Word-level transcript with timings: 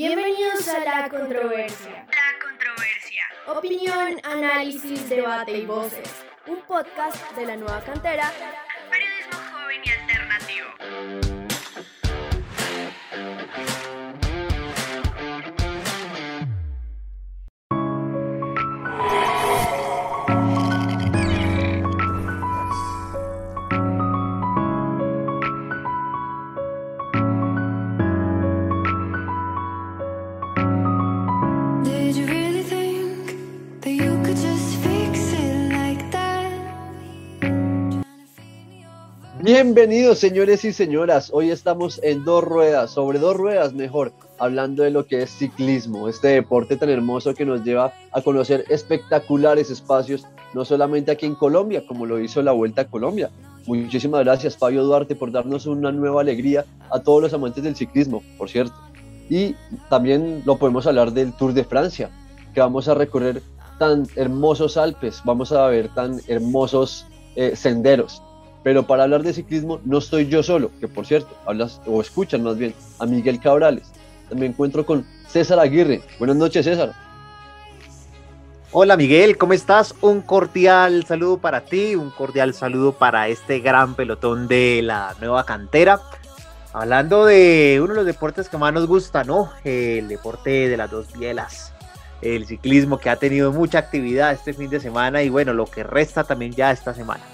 Bienvenidos 0.00 0.68
a 0.68 0.78
La 0.84 1.08
Controversia. 1.08 2.06
La 2.06 2.38
controversia. 2.40 3.22
Opinión, 3.48 4.20
análisis, 4.22 5.08
debate 5.08 5.58
y 5.58 5.66
voces. 5.66 6.24
Un 6.46 6.62
podcast 6.68 7.36
de 7.36 7.44
la 7.44 7.56
nueva 7.56 7.80
cantera. 7.80 8.30
Bienvenidos 39.60 40.20
señores 40.20 40.64
y 40.64 40.72
señoras, 40.72 41.30
hoy 41.32 41.50
estamos 41.50 42.00
en 42.04 42.24
dos 42.24 42.44
ruedas, 42.44 42.92
sobre 42.92 43.18
dos 43.18 43.36
ruedas 43.36 43.72
mejor, 43.72 44.12
hablando 44.38 44.84
de 44.84 44.92
lo 44.92 45.04
que 45.04 45.22
es 45.22 45.30
ciclismo, 45.30 46.08
este 46.08 46.28
deporte 46.28 46.76
tan 46.76 46.90
hermoso 46.90 47.34
que 47.34 47.44
nos 47.44 47.64
lleva 47.64 47.92
a 48.12 48.22
conocer 48.22 48.64
espectaculares 48.68 49.68
espacios, 49.68 50.24
no 50.54 50.64
solamente 50.64 51.10
aquí 51.10 51.26
en 51.26 51.34
Colombia, 51.34 51.84
como 51.88 52.06
lo 52.06 52.20
hizo 52.20 52.40
la 52.40 52.52
Vuelta 52.52 52.82
a 52.82 52.84
Colombia. 52.84 53.30
Muchísimas 53.66 54.20
gracias 54.20 54.56
Fabio 54.56 54.84
Duarte 54.84 55.16
por 55.16 55.32
darnos 55.32 55.66
una 55.66 55.90
nueva 55.90 56.20
alegría 56.20 56.64
a 56.92 57.00
todos 57.00 57.20
los 57.20 57.34
amantes 57.34 57.64
del 57.64 57.74
ciclismo, 57.74 58.22
por 58.38 58.48
cierto. 58.48 58.76
Y 59.28 59.56
también 59.90 60.44
lo 60.46 60.56
podemos 60.56 60.86
hablar 60.86 61.10
del 61.10 61.32
Tour 61.32 61.52
de 61.52 61.64
Francia, 61.64 62.10
que 62.54 62.60
vamos 62.60 62.86
a 62.86 62.94
recorrer 62.94 63.42
tan 63.80 64.06
hermosos 64.14 64.76
Alpes, 64.76 65.20
vamos 65.24 65.50
a 65.50 65.66
ver 65.66 65.88
tan 65.96 66.20
hermosos 66.28 67.08
eh, 67.34 67.56
senderos. 67.56 68.22
Pero 68.62 68.86
para 68.86 69.04
hablar 69.04 69.22
de 69.22 69.32
ciclismo 69.32 69.80
no 69.84 69.98
estoy 69.98 70.26
yo 70.26 70.42
solo, 70.42 70.70
que 70.80 70.88
por 70.88 71.06
cierto, 71.06 71.36
hablas 71.46 71.80
o 71.86 72.00
escuchan 72.00 72.42
más 72.42 72.58
bien 72.58 72.74
a 72.98 73.06
Miguel 73.06 73.40
Cabrales. 73.40 73.92
Me 74.34 74.46
encuentro 74.46 74.84
con 74.84 75.06
César 75.28 75.58
Aguirre. 75.58 76.02
Buenas 76.18 76.36
noches, 76.36 76.64
César. 76.64 76.92
Hola 78.70 78.98
Miguel, 78.98 79.38
¿cómo 79.38 79.54
estás? 79.54 79.94
Un 80.02 80.20
cordial 80.20 81.06
saludo 81.06 81.38
para 81.38 81.62
ti, 81.62 81.94
un 81.94 82.10
cordial 82.10 82.52
saludo 82.52 82.92
para 82.92 83.28
este 83.28 83.60
gran 83.60 83.94
pelotón 83.94 84.46
de 84.46 84.82
la 84.82 85.14
nueva 85.20 85.46
cantera. 85.46 86.02
Hablando 86.74 87.24
de 87.24 87.80
uno 87.82 87.94
de 87.94 87.96
los 87.96 88.06
deportes 88.06 88.50
que 88.50 88.58
más 88.58 88.74
nos 88.74 88.86
gusta, 88.86 89.24
¿no? 89.24 89.50
El 89.64 90.06
deporte 90.08 90.68
de 90.68 90.76
las 90.76 90.90
dos 90.90 91.10
bielas. 91.18 91.72
El 92.20 92.44
ciclismo 92.44 92.98
que 92.98 93.08
ha 93.08 93.16
tenido 93.16 93.52
mucha 93.52 93.78
actividad 93.78 94.32
este 94.32 94.52
fin 94.52 94.68
de 94.68 94.80
semana 94.80 95.22
y 95.22 95.30
bueno, 95.30 95.54
lo 95.54 95.64
que 95.64 95.82
resta 95.82 96.24
también 96.24 96.52
ya 96.52 96.70
esta 96.70 96.92
semana. 96.92 97.24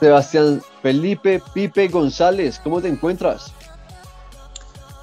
Sebastián 0.00 0.62
Felipe 0.82 1.42
Pipe 1.52 1.88
González, 1.88 2.60
¿cómo 2.62 2.80
te 2.80 2.88
encuentras? 2.88 3.52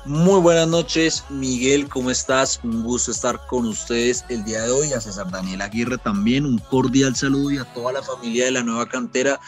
Muy 0.06 0.40
buenas 0.40 0.68
noches, 0.68 1.24
Miguel, 1.30 1.90
¿cómo 1.90 2.12
estás? 2.12 2.60
Un 2.64 2.84
gusto 2.84 3.10
estar 3.10 3.40
con 3.48 3.66
ustedes 3.66 4.24
el 4.30 4.46
día 4.46 4.62
de 4.62 4.70
hoy. 4.70 4.94
A 4.94 5.02
César 5.02 5.32
Daniel 5.32 5.62
Aguirre 5.62 5.98
también, 5.98 6.46
un 6.46 6.60
cordial 6.60 7.16
saludo 7.16 7.52
y 7.52 7.58
a 7.58 7.74
toda 7.74 7.92
la 7.92 8.04
familia 8.04 8.46
de 8.46 8.52
la 8.52 8.64
nueva 8.64 8.86
cantera 8.86 9.40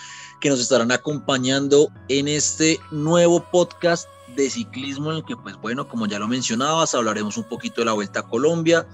que 0.41 0.49
nos 0.49 0.59
estarán 0.59 0.91
acompañando 0.91 1.89
en 2.09 2.27
este 2.27 2.79
nuevo 2.89 3.43
podcast 3.51 4.07
de 4.35 4.49
ciclismo 4.49 5.11
en 5.11 5.17
el 5.17 5.25
que, 5.25 5.37
pues 5.37 5.55
bueno, 5.61 5.87
como 5.87 6.07
ya 6.07 6.17
lo 6.17 6.27
mencionabas, 6.27 6.95
hablaremos 6.95 7.37
un 7.37 7.43
poquito 7.43 7.81
de 7.81 7.85
la 7.85 7.93
Vuelta 7.93 8.21
a 8.21 8.27
Colombia, 8.27 8.87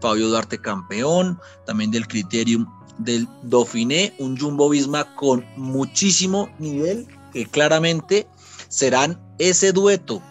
Fabio 0.00 0.28
Duarte 0.28 0.58
campeón, 0.58 1.40
también 1.64 1.92
del 1.92 2.08
Criterium 2.08 2.66
del 2.98 3.28
Dauphiné, 3.42 4.12
un 4.18 4.38
Jumbo 4.38 4.68
Visma 4.68 5.14
con 5.16 5.44
muchísimo 5.56 6.48
nivel 6.58 7.06
que 7.32 7.46
claramente 7.46 8.26
serán 8.68 9.18
ese 9.38 9.72
dueto 9.72 10.22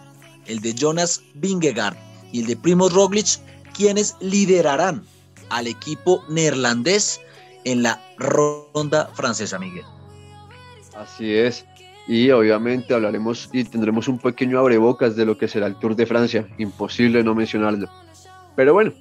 el 0.46 0.60
de 0.60 0.74
Jonas 0.74 1.22
Vingegaard 1.34 1.96
y 2.32 2.40
el 2.40 2.46
de 2.46 2.56
Primo 2.56 2.88
Roglic, 2.88 3.38
quienes 3.74 4.16
liderarán 4.20 5.04
al 5.50 5.66
equipo 5.66 6.22
neerlandés 6.28 7.20
en 7.64 7.82
la 7.82 8.00
ronda 8.18 9.10
francesa, 9.14 9.58
Miguel. 9.58 9.84
Así 10.96 11.32
es. 11.32 11.64
Y 12.06 12.30
obviamente 12.30 12.92
hablaremos 12.92 13.48
y 13.52 13.64
tendremos 13.64 14.08
un 14.08 14.18
pequeño 14.18 14.58
abrebocas 14.58 15.16
de 15.16 15.24
lo 15.24 15.38
que 15.38 15.48
será 15.48 15.66
el 15.66 15.78
Tour 15.78 15.96
de 15.96 16.06
Francia. 16.06 16.46
Imposible 16.58 17.22
no 17.24 17.34
mencionarlo. 17.34 17.88
Pero 18.56 18.74
bueno, 18.74 18.92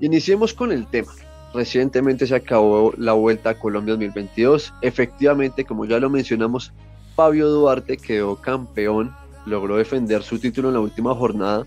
iniciemos 0.00 0.52
con 0.52 0.72
el 0.72 0.86
tema. 0.88 1.12
Recientemente 1.54 2.26
se 2.26 2.34
acabó 2.34 2.92
la 2.96 3.12
Vuelta 3.12 3.50
a 3.50 3.58
Colombia 3.58 3.94
2022. 3.94 4.72
Efectivamente, 4.80 5.64
como 5.64 5.84
ya 5.84 5.98
lo 5.98 6.08
mencionamos, 6.08 6.72
Fabio 7.14 7.48
Duarte 7.48 7.96
quedó 7.98 8.36
campeón 8.36 9.14
logró 9.46 9.76
defender 9.76 10.22
su 10.22 10.38
título 10.38 10.68
en 10.68 10.74
la 10.74 10.80
última 10.80 11.14
jornada. 11.14 11.66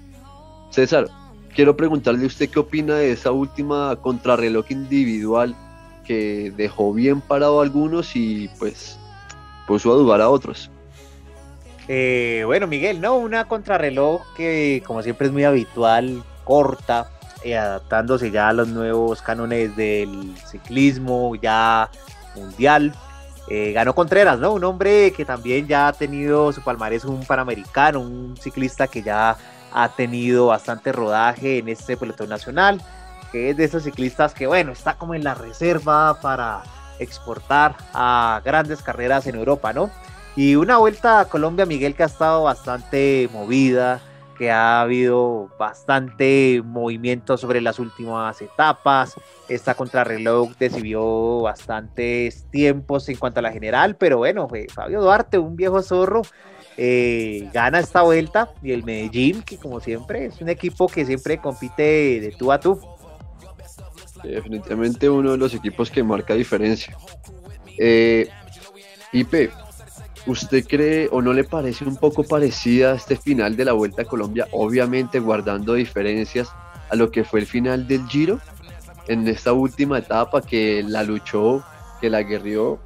César, 0.70 1.08
quiero 1.54 1.76
preguntarle 1.76 2.24
a 2.24 2.28
usted 2.28 2.50
qué 2.50 2.60
opina 2.60 2.96
de 2.96 3.12
esa 3.12 3.32
última 3.32 3.96
contrarreloj 3.98 4.66
individual 4.70 5.56
que 6.06 6.54
dejó 6.56 6.94
bien 6.94 7.22
parado 7.22 7.60
a 7.60 7.64
algunos 7.64 8.16
y 8.16 8.50
pues 8.60 9.00
puso 9.68 9.92
a 9.92 9.96
dudar 9.96 10.22
a 10.22 10.30
otros. 10.30 10.70
Eh, 11.88 12.44
bueno, 12.46 12.68
Miguel, 12.68 13.02
no, 13.02 13.18
una 13.18 13.48
contrarreloj 13.48 14.22
que 14.36 14.84
como 14.86 15.02
siempre 15.04 15.28
es 15.28 15.34
muy 15.34 15.44
habitual, 15.44 16.24
corta, 16.44 17.12
eh, 17.46 17.56
adaptándose 17.56 18.32
ya 18.32 18.50
a 18.50 18.54
los 18.54 18.68
nuevos 18.70 19.22
cánones 19.22 19.76
del 19.76 20.36
ciclismo, 20.48 21.36
ya 21.36 21.92
mundial. 22.36 22.92
Eh, 23.48 23.72
ganó 23.72 23.94
Contreras, 23.94 24.40
¿no? 24.40 24.54
Un 24.54 24.64
hombre 24.64 25.14
que 25.16 25.26
también 25.26 25.68
ya 25.68 25.88
ha 25.88 25.94
tenido 25.94 26.52
su 26.52 26.64
palmarés, 26.64 27.06
un 27.06 27.24
panamericano, 27.24 28.02
un 28.02 28.36
ciclista 28.36 28.88
que 28.88 29.04
ya 29.04 29.38
ha 29.72 29.90
tenido 29.90 30.48
bastante 30.48 30.92
rodaje 30.92 31.60
en 31.60 31.70
este 31.70 31.96
pelotón 31.98 32.30
nacional, 32.30 32.82
que 33.32 33.52
es 33.52 33.58
de 33.58 33.66
esos 33.66 33.84
ciclistas 33.84 34.34
que, 34.34 34.48
bueno, 34.48 34.72
está 34.72 34.96
como 34.96 35.14
en 35.14 35.24
la 35.24 35.36
reserva 35.36 36.20
para 36.22 36.64
exportar 36.98 37.76
a 37.94 38.42
grandes 38.44 38.82
carreras 38.82 39.28
en 39.28 39.36
Europa, 39.36 39.72
¿no? 39.72 39.92
Y 40.36 40.56
una 40.56 40.78
vuelta 40.78 41.20
a 41.20 41.26
Colombia, 41.26 41.68
Miguel, 41.68 41.94
que 41.94 42.02
ha 42.02 42.08
estado 42.08 42.42
bastante 42.42 43.30
movida, 43.32 44.02
que 44.38 44.52
ha 44.52 44.82
habido 44.82 45.50
bastante 45.58 46.62
movimiento 46.64 47.38
sobre 47.38 47.62
las 47.62 47.80
últimas 47.80 48.42
etapas. 48.42 49.16
Esta 49.50 49.74
contrarreloj 49.74 50.52
decidió 50.60 51.42
bastantes 51.42 52.46
tiempos 52.52 53.10
en 53.10 53.18
cuanto 53.18 53.40
a 53.40 53.44
la 53.44 53.52
general, 53.52 53.96
pero 53.96 54.18
bueno, 54.18 54.48
fue 54.48 54.68
Fabio 54.72 55.02
Duarte, 55.02 55.38
un 55.38 55.56
viejo 55.56 55.82
zorro, 55.82 56.22
eh, 56.78 57.50
gana 57.54 57.80
esta 57.80 58.02
vuelta 58.02 58.52
y 58.62 58.72
el 58.72 58.84
Medellín, 58.84 59.42
que 59.42 59.58
como 59.58 59.80
siempre 59.80 60.26
es 60.26 60.42
un 60.42 60.50
equipo 60.50 60.88
que 60.88 61.06
siempre 61.06 61.38
compite 61.40 62.20
de 62.20 62.36
tú 62.38 62.52
a 62.52 62.60
tú. 62.60 62.80
Definitivamente 64.24 65.10
uno 65.10 65.32
de 65.32 65.38
los 65.38 65.54
equipos 65.54 65.90
que 65.90 66.04
marca 66.04 66.34
diferencia. 66.34 66.98
Eh, 67.78 68.28
Ipe, 69.12 69.50
¿Usted 70.28 70.66
cree 70.68 71.08
o 71.12 71.22
no 71.22 71.34
le 71.34 71.44
parece 71.44 71.86
un 71.86 71.98
poco 71.98 72.24
parecida 72.24 72.94
a 72.94 72.96
este 72.96 73.16
final 73.16 73.56
de 73.56 73.66
la 73.66 73.74
Vuelta 73.74 74.02
a 74.02 74.06
Colombia? 74.06 74.48
Obviamente 74.52 75.20
guardando 75.20 75.76
diferencias 75.76 76.52
a 76.90 76.96
lo 76.96 77.12
que 77.12 77.24
fue 77.24 77.42
el 77.42 77.46
final 77.46 77.88
del 77.88 78.08
Giro, 78.08 78.40
en 79.08 79.28
esta 79.28 79.54
última 79.54 80.00
etapa 80.00 80.42
que 80.42 80.84
la 80.88 81.04
luchó, 81.04 81.64
que 82.02 82.10
la 82.10 82.24
guerrió, 82.24 82.80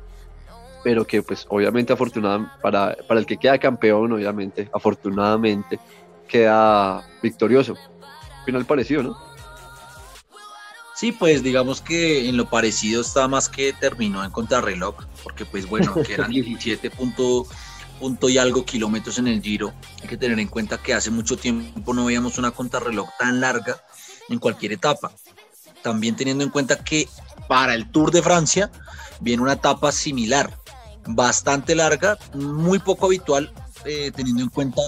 pero 0.83 1.05
que 1.05 1.21
pues 1.21 1.45
obviamente 1.49 1.93
afortunadamente, 1.93 2.53
para, 2.61 2.95
para 3.07 3.19
el 3.21 3.25
que 3.25 3.37
queda 3.37 3.57
campeón, 3.57 4.11
obviamente, 4.11 4.69
afortunadamente, 4.73 5.79
queda 6.27 7.03
victorioso. 7.21 7.75
Final 8.45 8.65
parecido, 8.65 9.03
¿no? 9.03 9.28
Sí, 10.99 11.13
pues 11.13 11.43
digamos 11.43 11.79
que 11.79 12.27
en 12.27 12.35
lo 12.35 12.49
parecido 12.49 12.99
está 12.99 13.29
más 13.29 13.47
que 13.47 13.71
terminó 13.71 14.21
en 14.25 14.31
contrarreloj, 14.31 14.95
porque 15.23 15.45
pues 15.45 15.65
bueno, 15.65 15.93
que 15.93 16.13
eran 16.13 16.29
17 16.29 16.91
punto, 16.91 17.47
punto 18.01 18.27
y 18.27 18.37
algo 18.37 18.65
kilómetros 18.65 19.17
en 19.17 19.29
el 19.29 19.41
Giro. 19.41 19.73
Hay 20.01 20.09
que 20.09 20.17
tener 20.17 20.37
en 20.37 20.49
cuenta 20.49 20.77
que 20.77 20.93
hace 20.93 21.09
mucho 21.09 21.37
tiempo 21.37 21.93
no 21.93 22.03
veíamos 22.03 22.37
una 22.37 22.51
contrarreloj 22.51 23.07
tan 23.17 23.39
larga 23.39 23.81
en 24.27 24.39
cualquier 24.39 24.73
etapa. 24.73 25.13
También 25.83 26.17
teniendo 26.17 26.43
en 26.43 26.49
cuenta 26.49 26.83
que 26.83 27.07
para 27.47 27.75
el 27.75 27.89
Tour 27.91 28.11
de 28.11 28.21
Francia 28.21 28.69
viene 29.21 29.41
una 29.41 29.53
etapa 29.53 29.93
similar, 29.93 30.53
bastante 31.07 31.75
larga, 31.75 32.17
muy 32.33 32.79
poco 32.79 33.05
habitual, 33.05 33.53
eh, 33.85 34.11
teniendo 34.13 34.43
en 34.43 34.49
cuenta 34.49 34.81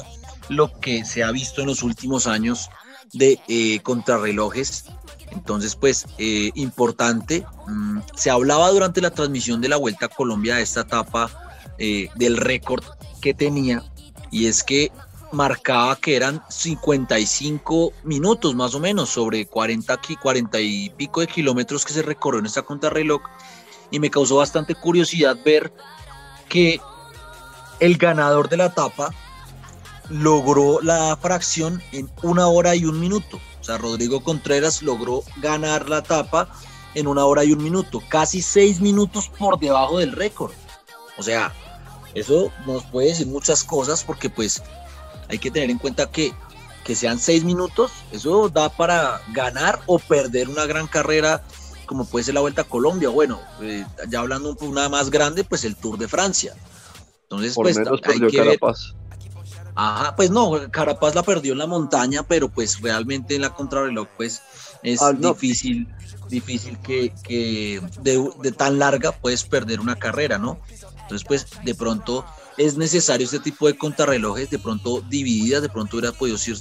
lo 0.50 0.78
que 0.78 1.06
se 1.06 1.24
ha 1.24 1.32
visto 1.32 1.62
en 1.62 1.68
los 1.68 1.84
últimos 1.84 2.28
años 2.28 2.70
de 3.14 3.40
eh, 3.48 3.80
contrarrelojes 3.80 4.86
entonces, 5.32 5.76
pues, 5.76 6.06
eh, 6.18 6.52
importante. 6.56 7.46
Mm, 7.68 8.00
se 8.16 8.30
hablaba 8.30 8.70
durante 8.70 9.02
la 9.02 9.12
transmisión 9.12 9.62
de 9.62 9.70
la 9.70 9.78
Vuelta 9.78 10.06
a 10.06 10.10
Colombia 10.10 10.56
de 10.56 10.64
esta 10.64 10.82
etapa 10.82 11.30
eh, 11.78 12.10
del 12.16 12.38
récord 12.38 12.84
que 13.22 13.34
tenía, 13.34 13.84
y 14.30 14.48
es 14.48 14.64
que 14.64 14.92
marcaba 15.32 15.96
que 15.96 16.16
eran 16.16 16.44
55 16.50 17.94
minutos 18.04 18.54
más 18.54 18.76
o 18.76 18.80
menos 18.80 19.10
sobre 19.10 19.46
40, 19.46 19.94
aquí, 19.94 20.16
40 20.16 20.60
y 20.60 20.90
pico 20.90 21.22
de 21.22 21.28
kilómetros 21.28 21.86
que 21.86 21.94
se 21.94 22.02
recorrió 22.02 22.40
en 22.40 22.48
esta 22.48 22.64
contrarreloj 22.64 23.22
y 23.92 24.00
me 24.00 24.10
causó 24.10 24.38
bastante 24.38 24.76
curiosidad 24.76 25.38
ver 25.46 25.72
que 26.50 26.82
el 27.80 27.98
ganador 27.98 28.50
de 28.50 28.58
la 28.58 28.66
etapa 28.66 29.14
logró 30.12 30.80
la 30.82 31.18
fracción 31.18 31.82
en 31.92 32.10
una 32.22 32.48
hora 32.48 32.76
y 32.76 32.86
un 32.86 33.00
minuto. 33.00 33.40
O 33.60 33.64
sea, 33.64 33.78
Rodrigo 33.78 34.24
Contreras 34.24 34.82
logró 34.82 35.24
ganar 35.38 35.90
la 35.90 36.00
etapa 36.00 36.50
en 36.94 37.08
una 37.08 37.26
hora 37.26 37.44
y 37.44 37.54
un 37.54 37.64
minuto, 37.64 38.02
casi 38.10 38.42
seis 38.42 38.82
minutos 38.82 39.30
por 39.40 39.60
debajo 39.60 40.00
del 40.00 40.12
récord. 40.12 40.52
O 41.18 41.24
sea, 41.24 41.54
eso 42.14 42.52
nos 42.66 42.84
puede 42.86 43.10
decir 43.10 43.28
muchas 43.28 43.64
cosas 43.64 44.04
porque 44.04 44.30
pues 44.30 44.62
hay 45.30 45.40
que 45.40 45.52
tener 45.52 45.70
en 45.70 45.78
cuenta 45.78 46.10
que 46.10 46.34
que 46.84 46.96
sean 46.96 47.20
seis 47.20 47.44
minutos, 47.44 47.92
eso 48.12 48.50
da 48.50 48.70
para 48.70 49.22
ganar 49.34 49.80
o 49.86 50.00
perder 50.00 50.50
una 50.50 50.66
gran 50.66 50.88
carrera 50.88 51.44
como 51.92 52.06
puede 52.06 52.24
ser 52.24 52.36
la 52.36 52.40
Vuelta 52.40 52.62
a 52.62 52.66
Colombia. 52.66 53.10
Bueno, 53.10 53.42
eh, 53.62 53.86
ya 54.08 54.22
hablando 54.22 54.50
un 54.50 54.56
poco 54.56 54.74
nada 54.74 54.88
más 54.88 55.10
grande, 55.10 55.44
pues 55.44 55.66
el 55.66 55.76
Tour 55.76 55.98
de 55.98 56.08
Francia. 56.08 56.56
Entonces, 57.24 57.54
Por 57.54 57.66
pues 57.66 57.78
menos 57.78 58.00
hay 58.06 58.20
que 58.20 58.26
ver. 58.42 58.60
Carapaz. 58.60 58.96
Ajá, 59.76 60.16
pues 60.16 60.30
no, 60.30 60.52
Carapaz 60.72 61.16
la 61.16 61.24
perdió 61.24 61.54
en 61.54 61.60
la 61.60 61.68
montaña, 61.68 62.24
pero 62.24 62.50
pues 62.50 62.82
realmente 62.82 63.36
en 63.36 63.42
la 63.42 63.54
contrarreloj, 63.54 64.08
pues 64.18 64.42
es 64.84 65.02
Ah, 65.02 65.14
no. 65.18 65.34
difícil, 65.34 65.88
difícil 66.30 66.78
que, 66.80 67.14
que 67.24 67.82
de, 68.02 68.30
de 68.42 68.52
tan 68.52 68.80
larga 68.80 69.12
puedes 69.12 69.44
perder 69.44 69.80
una 69.80 69.96
carrera, 69.96 70.38
¿no? 70.38 70.60
Entonces, 71.02 71.26
pues 71.28 71.48
de 71.64 71.76
pronto 71.76 72.26
es 72.58 72.78
necesario 72.78 73.26
este 73.26 73.40
tipo 73.40 73.68
de 73.68 73.78
contrarrelojes, 73.78 74.50
de 74.50 74.60
pronto 74.60 75.02
divididas, 75.10 75.62
de 75.62 75.70
pronto 75.70 75.98
hubiera 75.98 76.16
podido 76.16 76.38
ser 76.38 76.58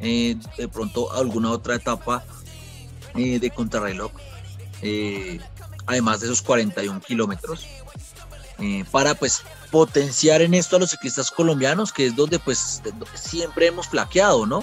eh, 0.00 0.36
de 0.58 0.68
pronto 0.68 1.12
alguna 1.12 1.50
otra 1.50 1.76
etapa 1.76 2.24
eh, 3.14 3.38
de 3.38 3.50
contrarreloj, 3.50 4.10
eh, 4.82 5.38
además 5.86 6.20
de 6.20 6.26
esos 6.26 6.42
41 6.42 7.00
kilómetros, 7.00 7.66
eh, 8.58 8.84
para 8.90 9.14
pues 9.14 9.42
potenciar 9.70 10.42
en 10.42 10.54
esto 10.54 10.76
a 10.76 10.78
los 10.78 10.90
ciclistas 10.90 11.30
colombianos, 11.30 11.92
que 11.92 12.06
es 12.06 12.16
donde 12.16 12.38
pues 12.38 12.82
siempre 13.14 13.66
hemos 13.66 13.88
flaqueado, 13.88 14.46
¿no? 14.46 14.62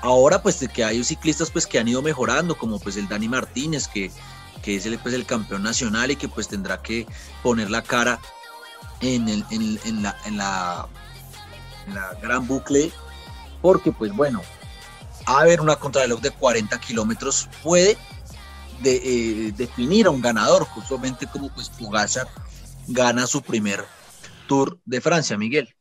Ahora 0.00 0.42
pues 0.42 0.66
que 0.72 0.84
hay 0.84 1.02
ciclistas 1.04 1.50
pues 1.50 1.66
que 1.66 1.78
han 1.78 1.88
ido 1.88 2.02
mejorando, 2.02 2.56
como 2.56 2.78
pues 2.78 2.96
el 2.96 3.08
Dani 3.08 3.28
Martínez, 3.28 3.88
que, 3.88 4.10
que 4.62 4.76
es 4.76 4.86
el, 4.86 4.98
pues, 4.98 5.14
el 5.14 5.26
campeón 5.26 5.62
nacional 5.62 6.10
y 6.10 6.16
que 6.16 6.28
pues 6.28 6.48
tendrá 6.48 6.80
que 6.80 7.06
poner 7.42 7.70
la 7.70 7.82
cara 7.82 8.18
en, 9.00 9.28
el, 9.28 9.44
en, 9.50 10.02
la, 10.02 10.16
en, 10.24 10.36
la, 10.38 10.88
en 11.86 11.94
la 11.94 12.14
gran 12.22 12.46
bucle, 12.46 12.90
porque 13.60 13.92
pues 13.92 14.12
bueno, 14.14 14.40
a 15.26 15.44
ver 15.44 15.60
una 15.60 15.76
contrarreloj 15.76 16.20
de 16.20 16.30
40 16.30 16.80
kilómetros 16.80 17.48
puede 17.62 17.98
de, 18.80 18.96
eh, 18.96 19.52
definir 19.52 20.06
a 20.06 20.10
un 20.10 20.22
ganador, 20.22 20.64
justamente 20.64 21.26
como 21.26 21.50
pues 21.50 21.68
Pogacar 21.68 22.28
gana 22.88 23.26
su 23.26 23.42
primer 23.42 23.84
Tour 24.46 24.78
de 24.84 25.00
Francia, 25.00 25.36
Miguel. 25.38 25.74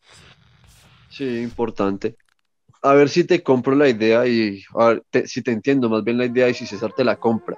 Sí, 1.10 1.42
importante. 1.42 2.16
A 2.84 2.94
ver 2.94 3.10
si 3.10 3.24
te 3.24 3.42
compro 3.42 3.76
la 3.76 3.90
idea 3.90 4.28
y 4.28 4.64
a 4.76 4.88
ver 4.90 5.04
te- 5.10 5.28
si 5.28 5.42
te 5.42 5.52
entiendo 5.52 5.90
más 5.90 6.04
bien 6.04 6.18
la 6.18 6.26
idea 6.26 6.48
y 6.50 6.54
si 6.54 6.68
César 6.68 6.94
te 6.94 7.04
la 7.04 7.16
compra. 7.16 7.58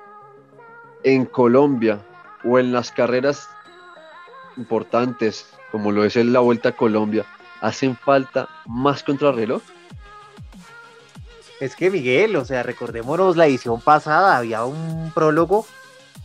En 1.04 1.26
Colombia 1.26 2.06
o 2.44 2.60
en 2.60 2.72
las 2.72 2.92
carreras 2.92 3.50
importantes, 4.56 5.48
como 5.72 5.92
lo 5.92 6.04
es 6.06 6.16
en 6.16 6.32
la 6.32 6.40
Vuelta 6.40 6.70
a 6.70 6.76
Colombia, 6.76 7.26
¿hacen 7.62 7.98
falta 7.98 8.48
más 8.66 9.04
contrarreloj? 9.04 9.62
Es 11.60 11.76
que 11.76 11.90
Miguel, 11.90 12.36
o 12.38 12.46
sea, 12.46 12.64
recordémonos 12.64 13.36
la 13.36 13.48
edición 13.48 13.82
pasada, 13.82 14.38
había 14.38 14.64
un 14.64 15.12
prólogo 15.14 15.66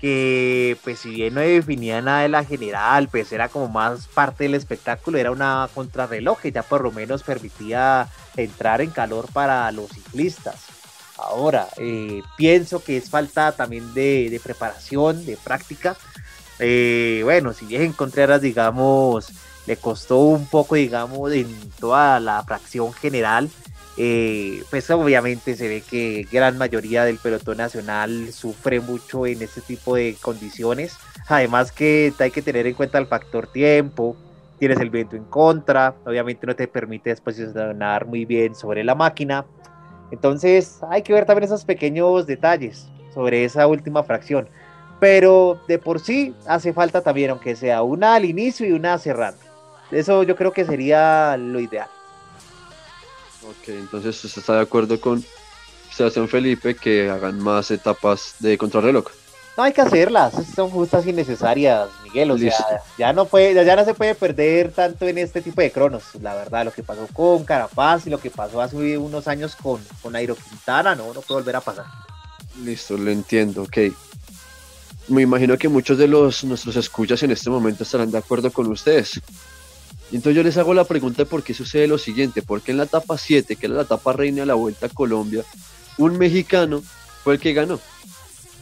que, 0.01 0.77
pues 0.85 0.99
si 1.01 1.11
bien 1.11 1.35
no 1.35 1.41
definía 1.41 2.01
nada 2.03 2.23
de 2.23 2.29
la 2.29 2.45
general, 2.45 3.09
pues 3.09 3.33
era 3.33 3.49
como 3.49 3.69
más 3.69 4.07
parte 4.09 4.45
del 4.45 4.55
espectáculo, 4.55 5.19
era 5.19 5.31
una 5.31 5.69
contrarreloj 5.75 6.41
que 6.41 6.53
ya 6.53 6.63
por 6.63 6.83
lo 6.83 6.93
menos 6.93 7.23
permitía 7.23 8.09
entrar 8.37 8.81
en 8.81 8.91
calor 8.91 9.29
para 9.33 9.71
los 9.73 9.91
ciclistas. 9.91 10.67
Ahora, 11.17 11.69
eh, 11.77 12.23
pienso 12.37 12.83
que 12.83 12.97
es 12.97 13.09
falta 13.09 13.53
también 13.53 13.95
de, 13.95 14.29
de 14.31 14.41
preparación, 14.41 15.25
de 15.25 15.37
práctica. 15.37 15.97
Eh, 16.59 17.21
bueno, 17.25 17.53
si 17.53 17.67
bien 17.67 17.93
Contreras, 17.93 18.41
digamos, 18.41 19.29
le 19.67 19.77
costó 19.77 20.19
un 20.19 20.47
poco, 20.47 20.75
digamos, 20.75 21.33
en 21.33 21.71
toda 21.79 22.21
la 22.21 22.43
fracción 22.43 22.93
general, 22.93 23.49
eh, 23.97 24.65
pues 24.71 24.91
obviamente 24.91 25.55
se 25.55 25.69
ve 25.69 25.83
que 25.89 26.27
gran 26.31 26.59
mayoría 26.59 27.05
del 27.05 27.19
pelotón 27.19 27.59
nacional 27.59 28.33
sufre 28.33 28.81
mucho 28.81 29.27
en 29.27 29.43
este 29.43 29.61
tipo 29.61 29.95
de 29.95 30.17
condiciones. 30.21 30.97
Además 31.29 31.71
que 31.71 32.13
hay 32.19 32.31
que 32.31 32.43
tener 32.43 32.67
en 32.67 32.75
cuenta 32.75 32.99
el 32.99 33.07
factor 33.07 33.47
tiempo, 33.47 34.17
tienes 34.59 34.81
el 34.81 34.91
viento 34.91 35.17
en 35.17 35.25
contra, 35.25 35.95
obviamente 36.05 36.47
no 36.47 36.57
te 36.57 36.67
permite 36.67 37.15
posicionar 37.17 38.07
muy 38.07 38.25
bien 38.25 38.55
sobre 38.55 38.83
la 38.83 38.95
máquina. 38.95 39.45
Entonces 40.11 40.81
hay 40.91 41.03
que 41.03 41.13
ver 41.13 41.25
también 41.25 41.45
esos 41.45 41.65
pequeños 41.65 42.27
detalles 42.27 42.89
sobre 43.13 43.45
esa 43.45 43.67
última 43.67 44.03
fracción. 44.03 44.49
Pero 44.99 45.61
de 45.69 45.79
por 45.79 46.01
sí 46.01 46.35
hace 46.47 46.73
falta 46.73 47.01
también, 47.01 47.31
aunque 47.31 47.57
sea 47.57 47.83
una 47.83 48.15
al 48.15 48.25
inicio 48.25 48.67
y 48.67 48.73
una 48.73 48.99
cerrando. 48.99 49.41
Eso 49.91 50.25
yo 50.25 50.35
creo 50.35 50.53
que 50.53 50.65
sería 50.65 51.37
lo 51.37 51.61
ideal. 51.61 51.89
Ok, 53.49 53.69
entonces 53.69 54.25
usted 54.25 54.41
está 54.41 54.55
de 54.55 54.63
acuerdo 54.63 55.01
con 55.01 55.25
Sebastián 55.93 56.29
Felipe 56.29 56.75
que 56.75 57.11
hagan 57.11 57.39
más 57.39 57.71
etapas 57.71 58.35
de 58.39 58.59
contrarreloj. 58.59 59.07
No 59.57 59.63
hay 59.63 59.73
que 59.73 59.83
hacerlas, 59.83 60.35
son 60.55 60.69
justas 60.71 61.07
y 61.07 61.13
necesarias, 61.13 61.89
Miguel. 62.03 62.33
O 62.33 62.37
Listo. 62.37 62.65
sea, 62.69 62.83
ya 62.99 63.13
no, 63.13 63.27
puede, 63.27 63.65
ya 63.65 63.77
no 63.77 63.85
se 63.85 63.95
puede 63.95 64.17
perder 64.17 64.73
tanto 64.73 65.07
en 65.07 65.19
este 65.19 65.43
tipo 65.43 65.61
de 65.61 65.71
cronos. 65.71 66.03
La 66.21 66.35
verdad, 66.35 66.65
lo 66.65 66.73
que 66.73 66.83
pasó 66.83 67.07
con 67.13 67.45
Carapaz 67.45 68.07
y 68.07 68.11
lo 68.11 68.19
que 68.19 68.31
pasó 68.31 68.61
hace 68.61 68.99
unos 68.99 69.29
años 69.29 69.55
con, 69.55 69.81
con 70.03 70.17
Airo 70.17 70.35
Quintana, 70.35 70.97
no, 70.97 71.15
no 71.15 71.21
puede 71.21 71.41
volver 71.41 71.57
a 71.57 71.61
pasar. 71.61 71.85
Listo, 72.65 72.97
lo 72.97 73.11
entiendo, 73.11 73.63
ok. 73.63 73.79
Me 75.07 75.23
imagino 75.23 75.57
que 75.57 75.69
muchos 75.69 75.99
de 75.99 76.09
los 76.09 76.43
nuestros 76.43 76.75
escuchas 76.75 77.23
en 77.23 77.31
este 77.31 77.49
momento 77.51 77.85
estarán 77.85 78.11
de 78.11 78.19
acuerdo 78.19 78.51
con 78.51 78.67
ustedes. 78.67 79.21
Entonces 80.13 80.37
yo 80.37 80.43
les 80.43 80.57
hago 80.57 80.75
la 80.75 80.85
pregunta 80.85 81.23
de 81.23 81.27
por 81.27 81.43
qué 81.43 81.55
sucede 81.55 81.87
lo 81.87 81.99
siguiente, 81.99 82.43
porque 82.43 82.71
en 82.71 82.79
la 82.79 82.85
etapa 82.85 83.19
7, 83.19 83.57
que 83.57 83.67
era 83.67 83.77
la 83.77 83.83
etapa 83.83 84.13
reina 84.13 84.41
de 84.41 84.47
la 84.47 84.55
Vuelta 84.55 84.87
a 84.87 84.89
Colombia, 84.89 85.45
un 85.99 86.19
mexicano 86.19 86.83
fue 87.23 87.35
el 87.35 87.41
que 87.41 87.53
ganó. 87.53 87.81